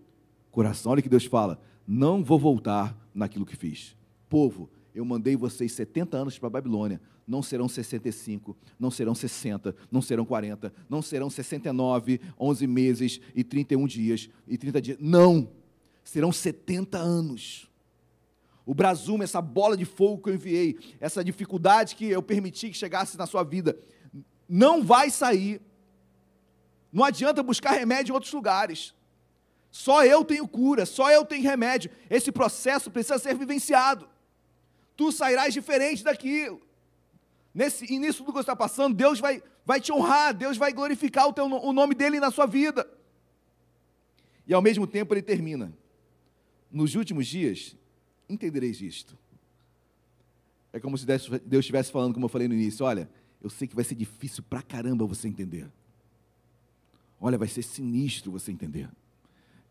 [0.51, 0.93] coração.
[0.93, 3.95] Olha que Deus fala: não vou voltar naquilo que fiz.
[4.29, 9.75] Povo, eu mandei vocês 70 anos para a Babilônia, não serão 65, não serão 60,
[9.91, 14.99] não serão 40, não serão 69, 11 meses e 31 dias e 30 dias.
[15.01, 15.49] Não!
[16.03, 17.71] Serão 70 anos.
[18.67, 22.77] O brasume, essa bola de fogo que eu enviei, essa dificuldade que eu permiti que
[22.77, 23.79] chegasse na sua vida,
[24.49, 25.61] não vai sair.
[26.93, 28.95] Não adianta buscar remédio em outros lugares.
[29.71, 31.91] Só eu tenho cura, só eu tenho remédio.
[32.09, 34.09] Esse processo precisa ser vivenciado.
[34.97, 36.63] Tu sairás diferente daquilo.
[37.53, 41.29] Nesse, nisso tudo que você está passando, Deus vai, vai te honrar, Deus vai glorificar
[41.29, 42.89] o, teu, o nome dele na sua vida.
[44.47, 45.73] E ao mesmo tempo ele termina.
[46.71, 47.77] Nos últimos dias,
[48.29, 49.19] entendereis isto.
[50.73, 51.31] É como se Deus
[51.61, 53.09] estivesse falando, como eu falei no início: olha,
[53.45, 55.71] eu sei que vai ser difícil pra caramba você entender.
[57.21, 58.89] Olha, vai ser sinistro você entender.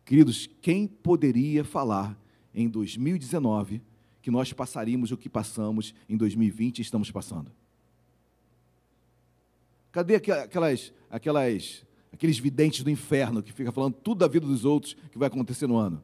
[0.04, 2.16] Queridos, quem poderia falar
[2.54, 3.82] em 2019
[4.22, 7.50] que nós passaríamos o que passamos em 2020 e estamos passando?
[9.90, 14.94] Cadê aquelas, aquelas, aqueles videntes do inferno que ficam falando tudo da vida dos outros
[15.10, 16.00] que vai acontecer no ano?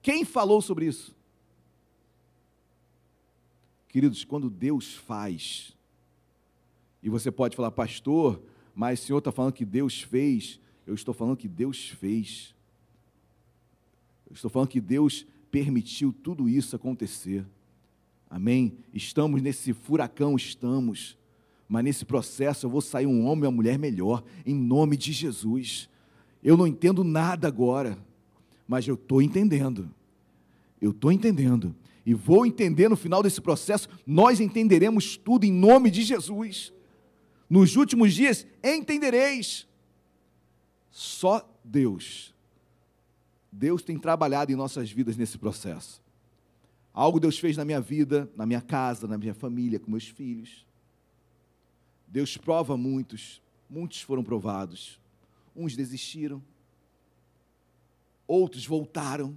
[0.00, 1.16] Quem falou sobre isso?
[3.88, 5.76] Queridos, quando Deus faz,
[7.02, 8.40] e você pode falar, pastor,
[8.74, 10.60] mas o senhor está falando que Deus fez.
[10.86, 12.54] Eu estou falando que Deus fez.
[14.28, 17.46] Eu estou falando que Deus permitiu tudo isso acontecer.
[18.28, 18.76] Amém?
[18.92, 21.16] Estamos nesse furacão, estamos.
[21.68, 25.12] Mas nesse processo eu vou sair um homem ou uma mulher melhor, em nome de
[25.12, 25.88] Jesus.
[26.42, 27.98] Eu não entendo nada agora,
[28.66, 29.90] mas eu estou entendendo.
[30.80, 31.74] Eu estou entendendo.
[32.04, 36.72] E vou entender no final desse processo, nós entenderemos tudo em nome de Jesus
[37.48, 39.66] nos últimos dias entendereis.
[40.90, 42.34] Só Deus.
[43.50, 46.02] Deus tem trabalhado em nossas vidas nesse processo.
[46.92, 50.66] Algo Deus fez na minha vida, na minha casa, na minha família, com meus filhos.
[52.06, 55.00] Deus prova muitos, muitos foram provados.
[55.54, 56.42] Uns desistiram,
[58.26, 59.36] outros voltaram.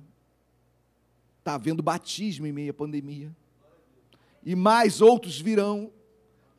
[1.39, 3.35] Está havendo batismo em meio à pandemia.
[4.43, 5.91] E mais outros virão.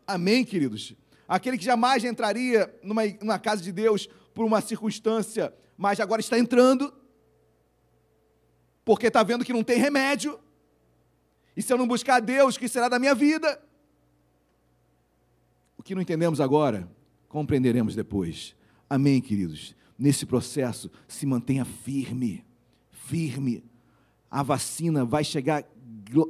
[0.07, 0.95] Amém, queridos?
[1.33, 6.39] Aquele que jamais entraria numa, numa casa de Deus por uma circunstância, mas agora está
[6.39, 6.93] entrando,
[8.85, 10.39] porque está vendo que não tem remédio.
[11.57, 13.59] E se eu não buscar Deus, o que será da minha vida?
[15.79, 16.87] O que não entendemos agora,
[17.31, 18.55] compreenderemos depois.
[18.91, 19.75] Amém, queridos?
[19.99, 22.45] Nesse processo, se mantenha firme,
[22.91, 23.65] firme.
[24.31, 25.65] A vacina vai chegar,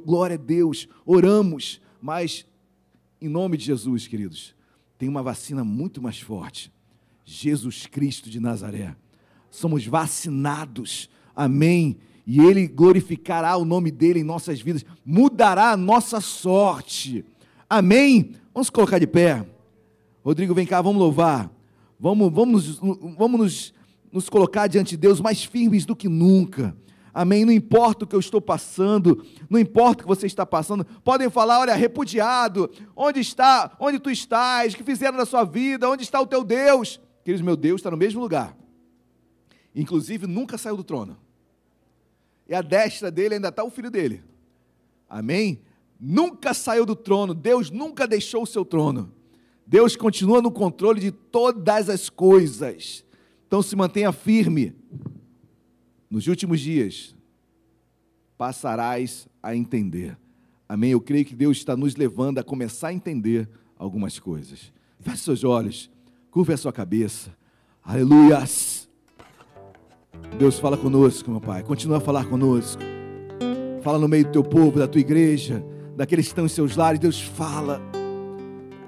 [0.05, 2.45] glória a Deus, oramos, mas
[3.19, 4.55] em nome de Jesus, queridos,
[4.97, 6.71] tem uma vacina muito mais forte.
[7.25, 8.95] Jesus Cristo de Nazaré.
[9.49, 11.97] Somos vacinados, amém.
[12.25, 17.25] E Ele glorificará o nome dEle em nossas vidas, mudará a nossa sorte,
[17.69, 18.31] amém.
[18.53, 19.45] Vamos colocar de pé.
[20.23, 21.51] Rodrigo, vem cá, vamos louvar.
[21.99, 22.77] Vamos, vamos,
[23.17, 23.73] vamos nos,
[24.11, 26.75] nos colocar diante de Deus mais firmes do que nunca.
[27.13, 27.45] Amém.
[27.45, 30.83] Não importa o que eu estou passando, não importa o que você está passando.
[31.03, 33.75] Podem falar, olha, repudiado, onde está?
[33.79, 34.73] Onde tu estás?
[34.73, 35.87] O que fizeram na sua vida?
[35.89, 36.99] Onde está o teu Deus?
[37.23, 38.57] Queridos, meu Deus está no mesmo lugar.
[39.75, 41.17] Inclusive, nunca saiu do trono.
[42.47, 44.23] E a destra dele ainda está o filho dele.
[45.09, 45.61] Amém?
[45.99, 47.33] Nunca saiu do trono.
[47.33, 49.13] Deus nunca deixou o seu trono.
[49.65, 53.05] Deus continua no controle de todas as coisas.
[53.47, 54.75] Então se mantenha firme.
[56.13, 57.15] Nos últimos dias,
[58.37, 60.15] passarás a entender.
[60.69, 60.91] Amém?
[60.91, 63.49] Eu creio que Deus está nos levando a começar a entender
[63.79, 64.71] algumas coisas.
[64.99, 65.89] Feche seus olhos,
[66.29, 67.35] curva a sua cabeça.
[67.83, 68.87] Aleluias.
[70.37, 71.63] Deus fala conosco, meu Pai.
[71.63, 72.83] Continua a falar conosco.
[73.81, 75.65] Fala no meio do teu povo, da tua igreja,
[75.97, 76.99] daqueles que estão em seus lares.
[76.99, 77.81] Deus fala.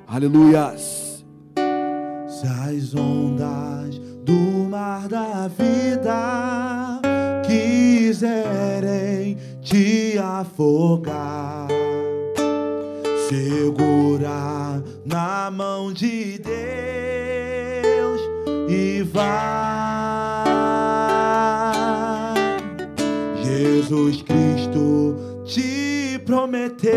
[0.06, 1.26] Aleluias.
[2.28, 6.85] Se as ondas do mar da vida
[8.06, 11.68] quiserem te afogar,
[13.30, 18.22] segura na mão de Deus
[18.70, 19.26] e vai.
[23.44, 26.92] Jesus Cristo te prometeu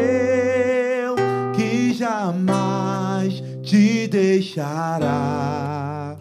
[1.55, 6.17] que jamais te deixará.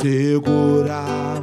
[0.00, 1.42] Segurar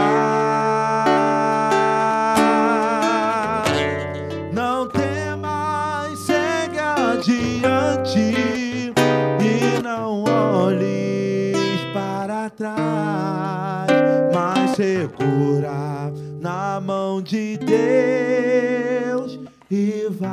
[15.01, 20.29] Segura na mão de Deus e vai.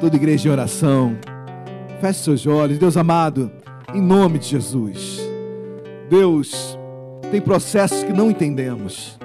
[0.00, 1.16] Toda igreja de oração,
[2.00, 3.50] feche seus olhos, Deus amado,
[3.92, 5.20] em nome de Jesus.
[6.08, 6.78] Deus,
[7.32, 9.18] tem processos que não entendemos,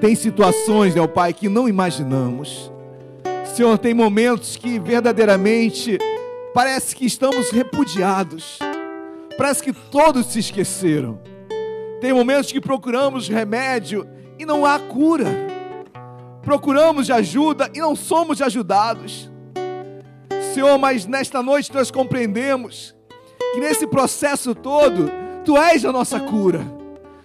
[0.00, 2.70] tem situações, meu Pai, que não imaginamos.
[3.52, 5.98] Senhor, tem momentos que verdadeiramente
[6.52, 8.60] parece que estamos repudiados,
[9.36, 11.33] parece que todos se esqueceram.
[12.04, 14.06] Tem momentos que procuramos remédio
[14.38, 15.24] e não há cura,
[16.42, 19.32] procuramos de ajuda e não somos ajudados.
[20.52, 22.94] Senhor, mas nesta noite nós compreendemos
[23.54, 25.10] que nesse processo todo,
[25.46, 26.60] Tu és a nossa cura,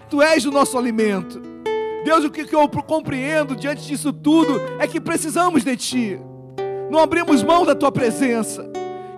[0.09, 1.41] Tu és o nosso alimento.
[2.05, 6.21] Deus, o que eu compreendo diante disso tudo é que precisamos de Ti,
[6.89, 8.65] não abrimos mão da Tua presença,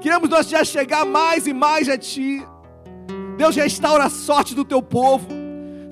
[0.02, 2.44] queremos nós já chegar mais e mais a Ti.
[3.38, 5.41] Deus, restaura a sorte do teu povo.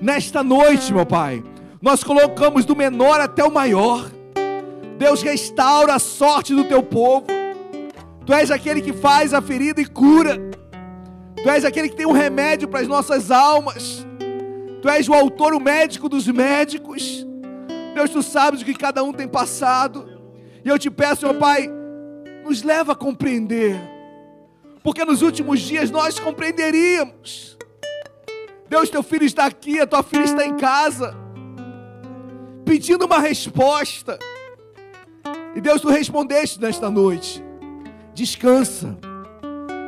[0.01, 1.43] Nesta noite, meu Pai,
[1.81, 4.09] nós colocamos do menor até o maior.
[4.97, 7.27] Deus, restaura a sorte do teu povo.
[8.25, 10.39] Tu és aquele que faz a ferida e cura.
[11.35, 14.05] Tu és aquele que tem um remédio para as nossas almas.
[14.81, 17.27] Tu és o autor, o médico dos médicos.
[17.93, 20.07] Deus, tu sabes o que cada um tem passado.
[20.63, 21.69] E eu te peço, meu Pai,
[22.45, 23.77] nos leva a compreender.
[24.81, 27.58] Porque nos últimos dias nós compreenderíamos.
[28.69, 31.15] Deus, teu filho está aqui, a tua filha está em casa,
[32.63, 34.19] pedindo uma resposta.
[35.55, 37.43] E Deus, tu respondeste nesta noite.
[38.13, 38.95] Descansa,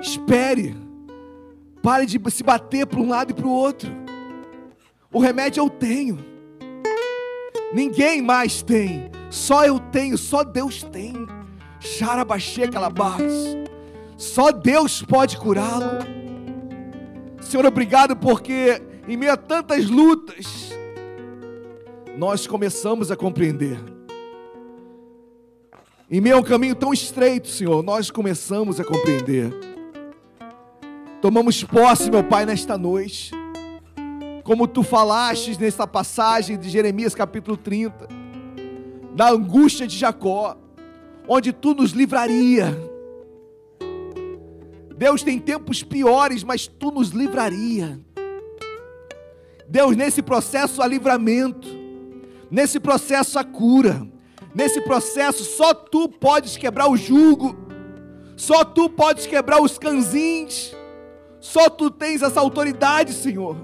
[0.02, 0.76] espere,
[1.84, 3.92] pare de se bater para um lado e para o outro.
[5.14, 6.18] O remédio eu tenho,
[7.72, 11.14] ninguém mais tem, só eu tenho, só Deus tem.
[11.80, 13.32] Xarabaxê calabás,
[14.18, 16.21] só Deus pode curá-lo.
[17.52, 20.72] Senhor, obrigado porque em meio a tantas lutas,
[22.18, 23.78] nós começamos a compreender
[26.14, 29.50] em meio a um caminho tão estreito, Senhor, nós começamos a compreender.
[31.22, 33.32] Tomamos posse, meu Pai, nesta noite.
[34.44, 38.10] Como tu falaste nessa passagem de Jeremias capítulo 30,
[39.16, 40.58] da angústia de Jacó,
[41.26, 42.91] onde tu nos livraria.
[45.02, 48.00] Deus tem tempos piores, mas tu nos livraria.
[49.68, 51.68] Deus, nesse processo há livramento,
[52.50, 54.08] nesse processo há cura,
[54.54, 57.56] Nesse processo, só tu podes quebrar o jugo,
[58.36, 60.76] só tu podes quebrar os canzins,
[61.40, 63.56] só tu tens essa autoridade, Senhor.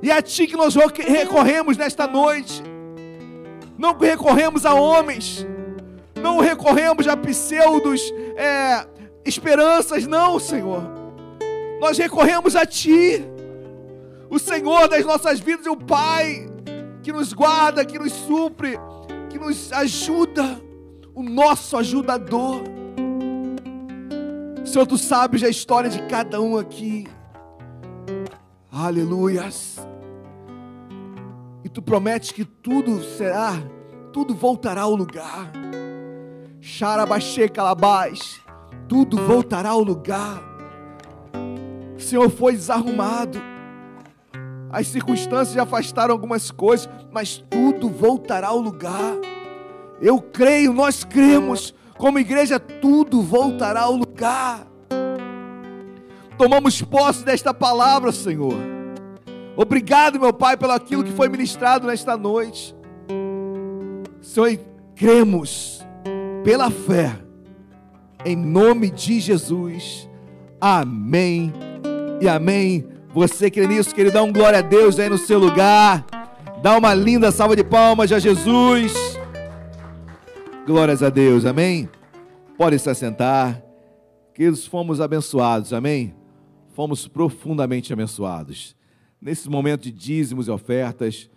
[0.00, 2.62] E é a ti que nós recorremos nesta noite.
[3.76, 5.44] Não recorremos a homens,
[6.14, 8.00] não recorremos a pseudos
[8.36, 8.86] é,
[9.26, 10.82] esperanças, não, Senhor.
[11.80, 13.24] Nós recorremos a Ti,
[14.30, 16.48] o Senhor das nossas vidas, o Pai
[17.02, 18.76] que nos guarda, que nos supre,
[19.30, 20.60] que nos ajuda,
[21.14, 22.62] o nosso ajudador.
[24.64, 27.06] Senhor, tu sabes a história de cada um aqui.
[28.72, 29.76] Aleluias.
[31.62, 33.52] E tu prometes que tudo será,
[34.12, 35.52] tudo voltará ao lugar.
[36.60, 38.40] Xarabaxê calabás,
[38.88, 40.42] tudo voltará ao lugar.
[41.98, 43.40] Senhor, foi desarrumado.
[44.70, 49.14] As circunstâncias afastaram algumas coisas, mas tudo voltará ao lugar.
[50.00, 54.66] Eu creio, nós cremos, como igreja, tudo voltará ao lugar.
[56.36, 58.54] Tomamos posse desta palavra, Senhor.
[59.56, 62.76] Obrigado, meu Pai, pelo aquilo que foi ministrado nesta noite.
[64.20, 64.58] Senhor,
[64.94, 65.82] cremos
[66.44, 67.18] pela fé,
[68.26, 70.10] em nome de Jesus.
[70.60, 71.52] Amém
[72.20, 72.84] e amém.
[73.14, 74.14] Você crê nisso, querido?
[74.14, 76.04] Dá um glória a Deus aí no seu lugar.
[76.60, 78.92] Dá uma linda salva de palmas a Jesus.
[80.66, 81.88] Glórias a Deus, amém?
[82.58, 83.62] Pode se assentar.
[84.34, 86.12] Queridos, fomos abençoados, amém?
[86.74, 88.74] Fomos profundamente abençoados.
[89.22, 91.30] Nesse momento de dízimos e ofertas,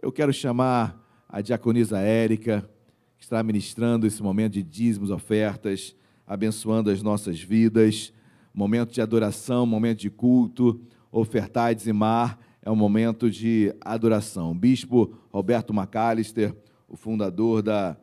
[0.00, 0.96] eu quero chamar
[1.28, 2.70] a diaconisa Érica,
[3.18, 5.95] que está ministrando esse momento de dízimos e ofertas,
[6.26, 8.12] abençoando as nossas vidas,
[8.52, 10.80] momento de adoração, momento de culto
[11.10, 14.50] ofertar e dizimar é um momento de adoração.
[14.50, 16.52] O bispo Roberto McAllister,
[16.88, 17.96] o fundador da.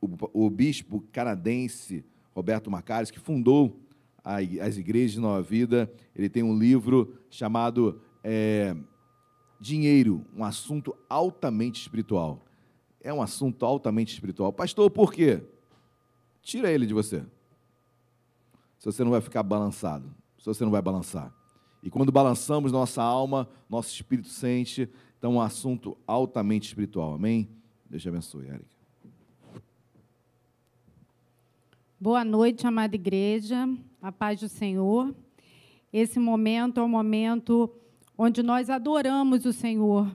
[0.00, 3.80] O, o bispo canadense Roberto McAllister, que fundou
[4.22, 8.76] a, as igrejas de Nova Vida, ele tem um livro chamado é,
[9.58, 12.44] Dinheiro, um assunto altamente espiritual.
[13.00, 14.52] É um assunto altamente espiritual.
[14.52, 15.42] Pastor, por quê?
[16.42, 17.24] Tira ele de você.
[18.78, 21.32] Se você não vai ficar balançado, se você não vai balançar.
[21.82, 24.88] E quando balançamos nossa alma, nosso espírito sente.
[25.18, 27.14] Então, um assunto altamente espiritual.
[27.14, 27.48] Amém?
[27.88, 28.76] Deus te abençoe, Érica.
[31.98, 33.68] Boa noite, amada igreja.
[34.02, 35.14] A paz do Senhor.
[35.92, 37.72] Esse momento é um momento
[38.18, 40.14] onde nós adoramos o Senhor,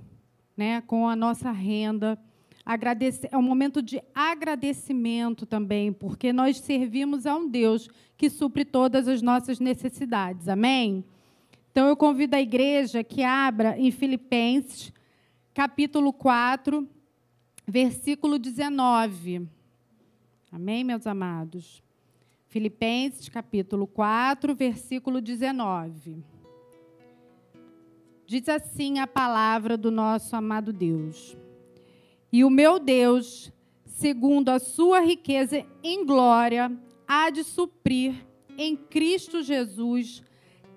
[0.55, 2.19] né, com a nossa renda.
[2.65, 7.89] Agradecer, é um momento de agradecimento também, porque nós servimos a um Deus
[8.21, 10.47] que supre todas as nossas necessidades.
[10.47, 11.03] Amém?
[11.71, 14.93] Então eu convido a igreja que abra em Filipenses,
[15.55, 16.87] capítulo 4,
[17.65, 19.47] versículo 19.
[20.51, 21.81] Amém, meus amados?
[22.45, 26.23] Filipenses, capítulo 4, versículo 19.
[28.27, 31.35] Diz assim a palavra do nosso amado Deus:
[32.31, 33.51] E o meu Deus,
[33.83, 36.71] segundo a sua riqueza em glória,
[37.11, 38.15] há de suprir
[38.57, 40.23] em Cristo Jesus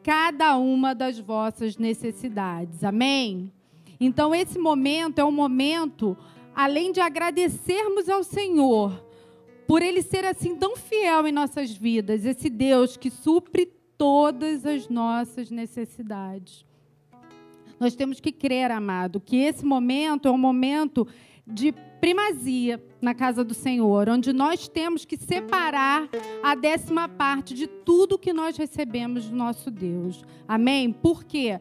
[0.03, 2.83] cada uma das vossas necessidades.
[2.83, 3.53] Amém?
[4.01, 6.17] Então, esse momento é um momento,
[6.53, 9.07] além de agradecermos ao Senhor,
[9.69, 13.67] por Ele ser assim tão fiel em nossas vidas, esse Deus que supre
[13.97, 16.67] todas as nossas necessidades.
[17.79, 21.07] Nós temos que crer, amado, que esse momento é um momento
[21.47, 21.73] de
[22.05, 26.07] primazia na casa do Senhor, onde nós temos que separar
[26.43, 30.23] a décima parte de tudo que nós recebemos do nosso Deus.
[30.47, 30.93] Amém?
[30.93, 31.59] Por quê?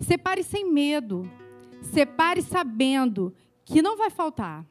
[0.00, 1.30] Separe sem medo.
[1.82, 4.64] Separe sabendo que não vai faltar.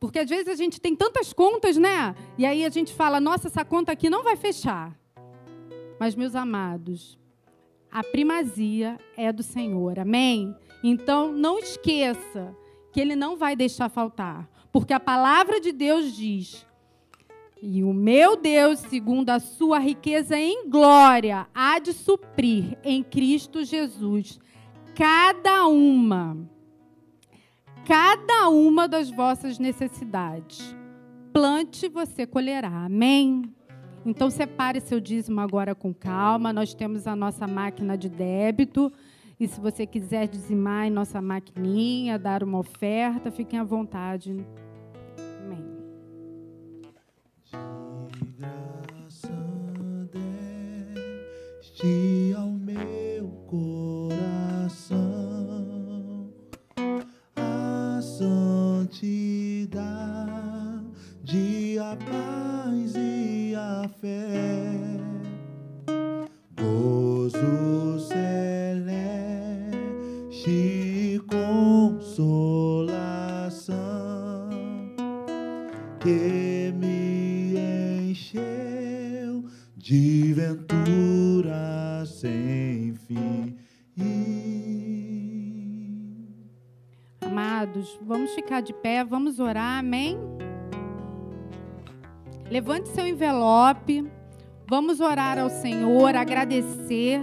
[0.00, 2.12] Porque às vezes a gente tem tantas contas, né?
[2.36, 4.98] E aí a gente fala: nossa, essa conta aqui não vai fechar.
[6.00, 7.16] Mas, meus amados,
[7.88, 10.56] a primazia é do Senhor, amém?
[10.82, 12.52] Então, não esqueça
[12.96, 16.66] que Ele não vai deixar faltar, porque a palavra de Deus diz:
[17.62, 23.62] e o meu Deus, segundo a sua riqueza em glória, há de suprir em Cristo
[23.62, 24.40] Jesus
[24.94, 26.38] cada uma,
[27.84, 30.74] cada uma das vossas necessidades.
[31.34, 32.86] Plante, você colherá.
[32.86, 33.42] Amém?
[34.06, 36.50] Então, separe seu dízimo agora com calma.
[36.50, 38.90] Nós temos a nossa máquina de débito.
[39.38, 44.34] E se você quiser dizimar em nossa maquininha, dar uma oferta, fiquem à vontade.
[45.44, 45.62] Amém.
[48.12, 49.28] De graça
[51.60, 54.86] deste ao meu coração
[57.36, 58.98] a santidade,
[61.78, 64.72] a paz e a fé,
[66.58, 67.95] gozo
[79.86, 83.56] de ventura sem fim.
[87.20, 90.18] Amados, vamos ficar de pé, vamos orar, amém?
[92.50, 94.04] Levante seu envelope,
[94.68, 97.20] vamos orar ao Senhor, agradecer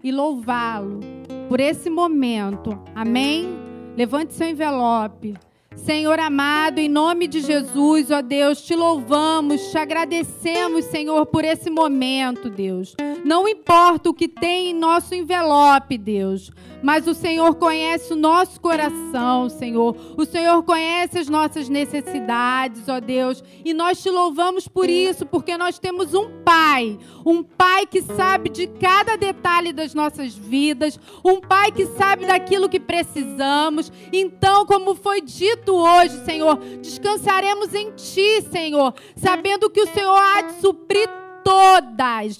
[0.00, 1.00] e louvá-lo
[1.48, 3.48] por esse momento, amém?
[3.96, 5.34] Levante seu envelope.
[5.76, 11.68] Senhor amado, em nome de Jesus, ó Deus, te louvamos, te agradecemos, Senhor, por esse
[11.68, 12.94] momento, Deus.
[13.24, 16.50] Não importa o que tem em nosso envelope, Deus,
[16.84, 19.96] mas o Senhor conhece o nosso coração, Senhor.
[20.18, 25.56] O Senhor conhece as nossas necessidades, ó Deus, e nós te louvamos por isso, porque
[25.56, 31.40] nós temos um Pai, um Pai que sabe de cada detalhe das nossas vidas, um
[31.40, 33.90] Pai que sabe daquilo que precisamos.
[34.12, 40.42] Então, como foi dito hoje, Senhor, descansaremos em Ti, Senhor, sabendo que o Senhor há
[40.42, 41.08] de suprir
[41.42, 42.38] todas,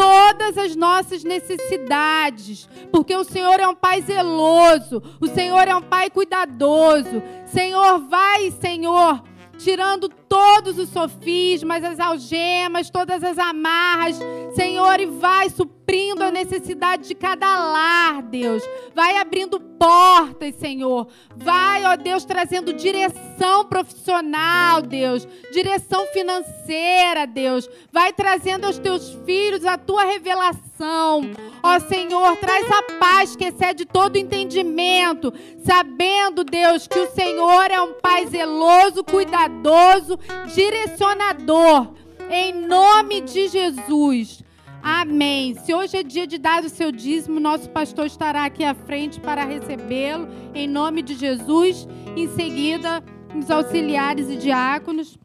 [0.00, 5.82] todas as nossas necessidades, porque o Senhor é um Pai zeloso, o Senhor é um
[5.82, 7.22] Pai cuidadoso.
[7.44, 9.22] Senhor, vai, Senhor,
[9.58, 14.16] tirando todos os sofismas, as algemas, todas as amarras,
[14.54, 18.62] Senhor, e vai suprindo a necessidade de cada lar, Deus.
[18.94, 21.08] Vai abrindo portas, Senhor.
[21.34, 27.68] Vai, ó Deus, trazendo direção profissional, Deus, direção financeira, Deus.
[27.90, 31.22] Vai trazendo aos teus filhos a tua revelação.
[31.62, 35.32] Ó Senhor, traz a paz que excede todo entendimento,
[35.64, 40.19] sabendo, Deus, que o Senhor é um Pai zeloso, cuidadoso,
[40.54, 41.94] direcionador.
[42.30, 44.42] Em nome de Jesus.
[44.82, 45.54] Amém.
[45.54, 49.20] Se hoje é dia de dar o seu dízimo, nosso pastor estará aqui à frente
[49.20, 51.86] para recebê-lo, em nome de Jesus.
[52.16, 53.02] Em seguida,
[53.36, 55.18] os auxiliares e diáconos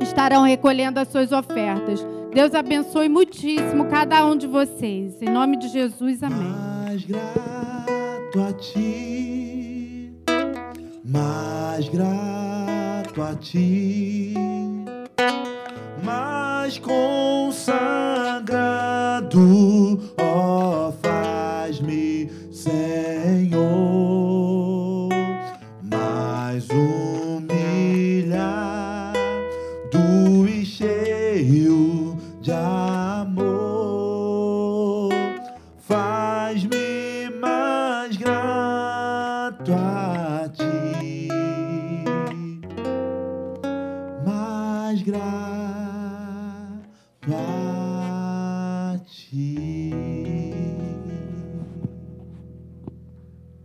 [0.00, 2.06] estarão recolhendo as suas ofertas.
[2.32, 5.20] Deus abençoe muitíssimo cada um de vocês.
[5.20, 6.48] Em nome de Jesus, amém.
[6.48, 10.12] Mais grato a ti,
[11.04, 12.77] mais grato
[13.22, 14.34] a ti,
[16.02, 17.58] mais consagrado,
[20.20, 20.77] ó,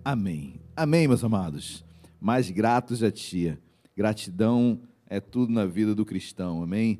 [0.05, 0.59] Amém.
[0.75, 1.81] Amém, meus amados.
[2.19, 3.57] Mais gratos a Ti.
[3.95, 6.99] Gratidão é tudo na vida do cristão, amém?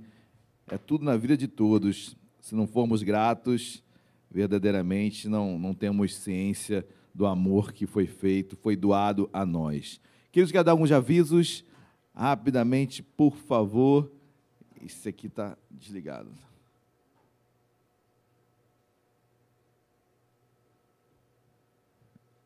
[0.68, 2.16] É tudo na vida de todos.
[2.40, 3.84] Se não formos gratos,
[4.32, 10.00] verdadeiramente não, não temos ciência do amor que foi feito, foi doado a nós.
[10.32, 11.66] Queridos, quer dar alguns avisos?
[12.16, 14.10] Rapidamente, por favor.
[14.82, 16.32] Esse aqui está desligado.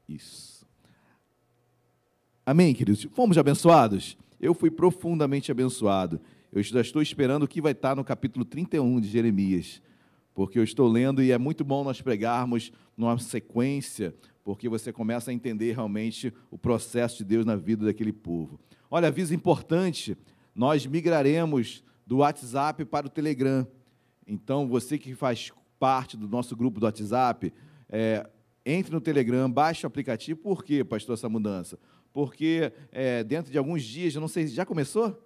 [0.07, 0.46] Isso.
[2.49, 3.05] Amém, queridos?
[3.11, 4.17] Fomos abençoados?
[4.39, 6.17] Eu fui profundamente abençoado.
[6.49, 9.81] Eu já estou esperando o que vai estar no capítulo 31 de Jeremias,
[10.33, 14.15] porque eu estou lendo e é muito bom nós pregarmos numa sequência,
[14.45, 18.57] porque você começa a entender realmente o processo de Deus na vida daquele povo.
[18.89, 20.17] Olha, aviso importante:
[20.55, 23.67] nós migraremos do WhatsApp para o Telegram.
[24.25, 27.51] Então, você que faz parte do nosso grupo do WhatsApp,
[27.89, 28.25] é,
[28.65, 30.39] entre no Telegram, baixe o aplicativo.
[30.39, 31.77] Por quê, pastor, essa mudança?
[32.17, 35.23] Porque é, dentro de alguns dias, eu não sei, já começou?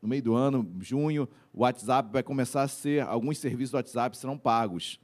[0.00, 4.16] No meio do ano, junho, o WhatsApp vai começar a ser, alguns serviços do WhatsApp
[4.16, 4.98] serão pagos.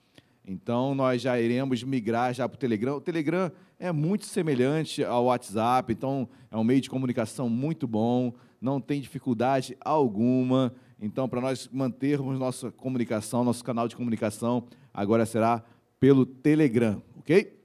[0.46, 2.96] Então, nós já iremos migrar já para o Telegram.
[2.96, 8.32] O Telegram é muito semelhante ao WhatsApp, então é um meio de comunicação muito bom,
[8.58, 10.74] não tem dificuldade alguma.
[10.98, 15.62] Então, para nós mantermos nossa comunicação, nosso canal de comunicação, agora será
[16.00, 17.62] pelo Telegram, ok?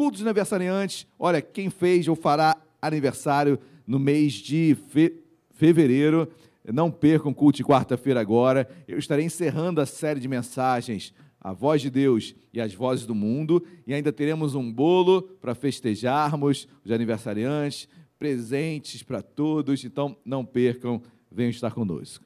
[0.00, 5.12] Cultos aniversariantes, olha, quem fez ou fará aniversário no mês de fe
[5.50, 6.26] fevereiro,
[6.72, 8.66] não percam culto de quarta-feira agora.
[8.88, 13.14] Eu estarei encerrando a série de mensagens a voz de Deus e as vozes do
[13.14, 17.86] mundo, e ainda teremos um bolo para festejarmos os aniversariantes,
[18.18, 22.24] presentes para todos, então não percam, venham estar conosco.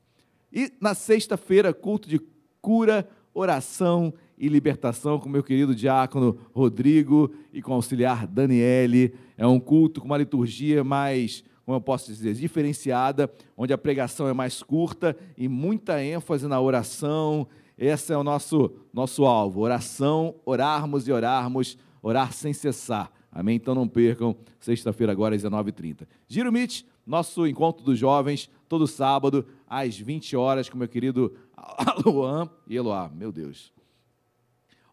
[0.53, 2.21] E na sexta-feira, culto de
[2.63, 9.15] cura, oração e libertação com meu querido diácono Rodrigo e com o auxiliar Daniele.
[9.37, 14.29] É um culto com uma liturgia mais, como eu posso dizer, diferenciada, onde a pregação
[14.29, 17.47] é mais curta e muita ênfase na oração.
[17.77, 23.11] Esse é o nosso, nosso alvo: oração, orarmos e orarmos, orar sem cessar.
[23.31, 23.57] Amém?
[23.57, 26.07] Então não percam, sexta-feira agora às 19h30.
[26.29, 31.35] Giro Meet, nosso encontro dos jovens, todo sábado, às 20 horas, com meu querido
[32.07, 33.11] Luan e Eloá.
[33.13, 33.74] Meu Deus.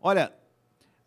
[0.02, 0.34] Olha,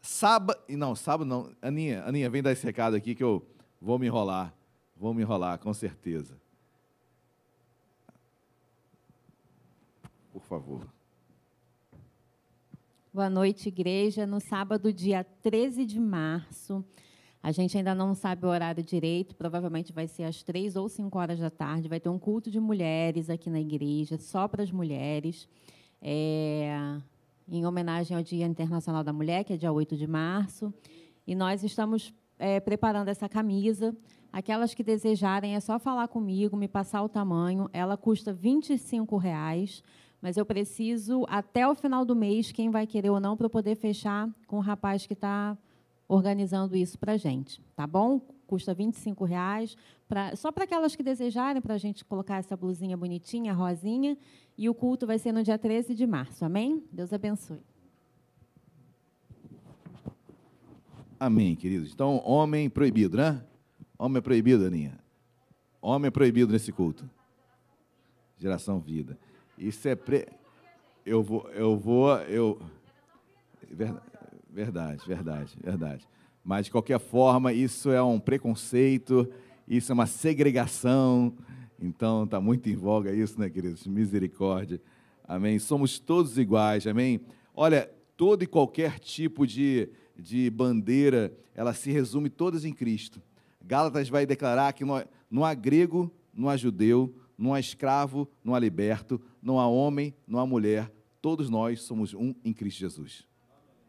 [0.01, 0.61] sábado.
[0.69, 1.51] Não, sábado não.
[1.61, 3.45] Aninha, Aninha, vem dar esse recado aqui que eu
[3.81, 4.55] vou me enrolar.
[4.97, 6.41] Vou me enrolar, com certeza.
[10.33, 10.87] Por favor.
[13.13, 14.27] Boa noite, igreja.
[14.27, 16.85] No sábado, dia 13 de março,
[17.43, 21.19] a gente ainda não sabe o horário direito, provavelmente vai ser às três ou cinco
[21.19, 21.89] horas da tarde.
[21.89, 25.49] Vai ter um culto de mulheres aqui na igreja, só para as mulheres.
[26.01, 27.01] É,
[27.49, 30.73] em homenagem ao Dia Internacional da Mulher, que é dia 8 de março.
[31.27, 33.97] E nós estamos é, preparando essa camisa.
[34.33, 37.69] Aquelas que desejarem, é só falar comigo, me passar o tamanho.
[37.73, 39.83] Ela custa 25 reais,
[40.21, 43.77] mas eu preciso, até o final do mês, quem vai querer ou não, para poder
[43.77, 45.57] fechar com o rapaz que está
[46.09, 47.63] organizando isso para a gente.
[47.77, 48.21] Tá bom?
[48.47, 49.77] Custa 25 reais,
[50.09, 54.17] pra, só para aquelas que desejarem, para a gente colocar essa blusinha bonitinha, rosinha.
[54.57, 56.45] E o culto vai ser no dia 13 de março.
[56.45, 56.85] Amém?
[56.93, 57.61] Deus abençoe.
[61.19, 61.93] Amém, queridos.
[61.93, 63.43] Então, homem proibido, né?
[63.99, 64.99] Homem é proibido, Aninha.
[65.81, 67.09] Homem é proibido nesse culto.
[68.39, 69.19] Geração vida.
[69.57, 70.29] Isso é pre...
[71.07, 72.61] Eu vou, eu vou, eu.
[74.51, 76.09] Verdade, verdade, verdade.
[76.45, 79.27] Mas de qualquer forma, isso é um preconceito,
[79.67, 81.33] isso é uma segregação.
[81.81, 83.87] Então, está muito em voga isso, né, queridos?
[83.87, 84.81] Misericórdia.
[85.27, 85.59] Amém.
[85.59, 87.21] Somos todos iguais, amém?
[87.55, 89.89] Olha, todo e qualquer tipo de,
[90.19, 93.23] de bandeira, ela se resume todas em Cristo.
[93.65, 98.55] Gálatas vai declarar que não, não há grego, não há judeu, não há escravo, não
[98.55, 100.93] há liberto, não há homem, não há mulher,
[101.23, 103.27] todos nós somos um em Cristo Jesus.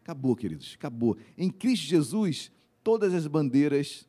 [0.06, 1.18] Acabou, queridos, acabou.
[1.36, 2.52] Em Cristo Jesus,
[2.84, 4.08] todas as bandeiras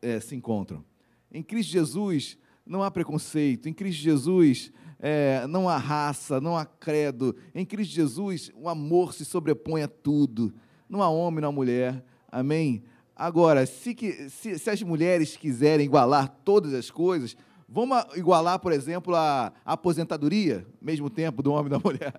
[0.00, 0.82] é, se encontram.
[1.30, 3.68] Em Cristo Jesus, não há preconceito.
[3.68, 7.36] Em Cristo Jesus, é, não há raça, não há credo.
[7.54, 10.50] Em Cristo Jesus, o amor se sobrepõe a tudo.
[10.88, 12.02] Não há homem, não há mulher.
[12.30, 12.82] Amém?
[13.14, 17.36] Agora, se, que, se, se as mulheres quiserem igualar todas as coisas,
[17.68, 22.18] vamos igualar, por exemplo, a, a aposentadoria, mesmo tempo do homem e da mulher.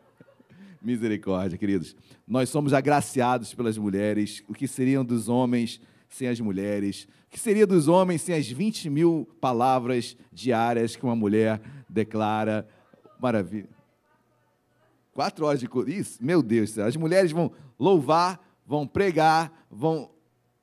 [0.84, 1.96] Misericórdia, queridos.
[2.28, 4.44] Nós somos agraciados pelas mulheres.
[4.50, 5.80] O que seriam dos homens
[6.10, 7.08] sem as mulheres?
[7.28, 12.68] O que seria dos homens sem as 20 mil palavras diárias que uma mulher declara?
[13.18, 13.70] Maravilha.
[15.14, 20.12] Quatro horas de isso, meu Deus, as mulheres vão louvar, vão pregar, vão.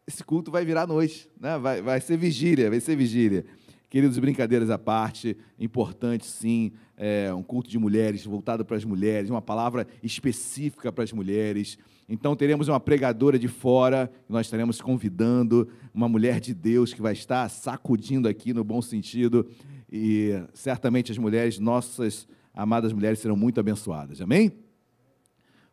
[0.06, 1.56] Esse culto vai virar noite, né?
[1.56, 3.46] vai, vai ser vigília, vai ser vigília.
[3.88, 9.30] Queridos, brincadeiras à parte, importante sim, é, um culto de mulheres, voltado para as mulheres,
[9.30, 11.78] uma palavra específica para as mulheres.
[12.06, 17.14] Então teremos uma pregadora de fora, nós estaremos convidando uma mulher de Deus que vai
[17.14, 19.48] estar sacudindo aqui no bom sentido,
[19.90, 24.20] e certamente as mulheres, nossas amadas mulheres, serão muito abençoadas.
[24.20, 24.52] Amém?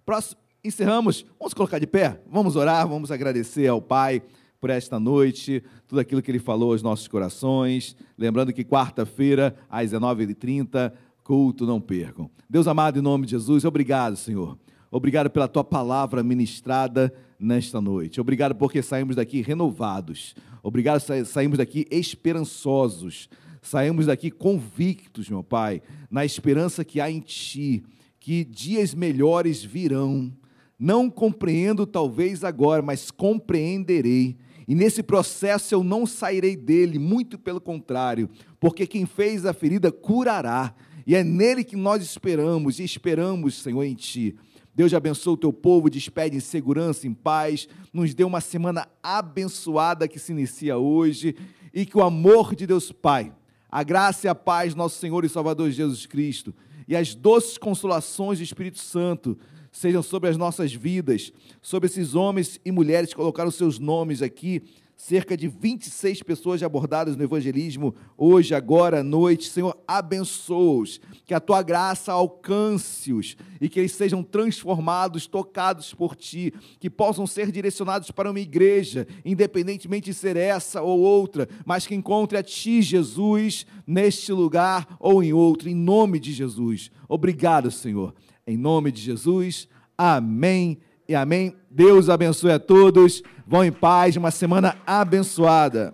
[0.05, 1.25] Próximo, encerramos.
[1.37, 2.21] Vamos colocar de pé?
[2.31, 4.21] Vamos orar, vamos agradecer ao Pai
[4.59, 7.95] por esta noite, tudo aquilo que Ele falou aos nossos corações.
[8.17, 10.93] Lembrando que quarta-feira, às 19h30,
[11.27, 12.31] culto não percam.
[12.49, 14.57] Deus amado, em nome de Jesus, obrigado, Senhor.
[14.89, 18.21] Obrigado pela tua palavra ministrada nesta noite.
[18.21, 20.33] Obrigado porque saímos daqui renovados.
[20.63, 23.27] Obrigado, saímos daqui esperançosos.
[23.61, 27.83] Saímos daqui convictos, meu Pai, na esperança que há em Ti,
[28.21, 30.31] que dias melhores virão.
[30.79, 34.37] Não compreendo talvez agora, mas compreenderei
[34.67, 38.29] e nesse processo eu não sairei dele, muito pelo contrário,
[38.59, 40.75] porque quem fez a ferida curará.
[41.07, 44.35] E é nele que nós esperamos, e esperamos, Senhor, em Ti.
[44.75, 50.05] Deus abençoe o teu povo, despede em segurança, em paz, nos dê uma semana abençoada
[50.05, 51.33] que se inicia hoje,
[51.73, 53.33] e que o amor de Deus Pai,
[53.71, 56.53] a graça e a paz do nosso Senhor e Salvador Jesus Cristo,
[56.85, 59.37] e as doces consolações do Espírito Santo
[59.71, 61.31] sejam sobre as nossas vidas,
[61.61, 64.61] sobre esses homens e mulheres que colocaram seus nomes aqui,
[64.97, 69.47] cerca de 26 pessoas abordadas no evangelismo hoje, agora à noite.
[69.47, 76.51] Senhor, abençoa-os, que a tua graça alcance-os e que eles sejam transformados, tocados por ti,
[76.79, 81.93] que possam ser direcionados para uma igreja, independentemente de ser essa ou outra, mas que
[81.93, 86.89] encontre a ti, Jesus, neste lugar ou em outro, em nome de Jesus.
[87.07, 88.15] Obrigado, Senhor.
[88.47, 91.55] Em nome de Jesus, amém e amém.
[91.69, 93.21] Deus abençoe a todos.
[93.45, 95.93] Vão em paz, uma semana abençoada.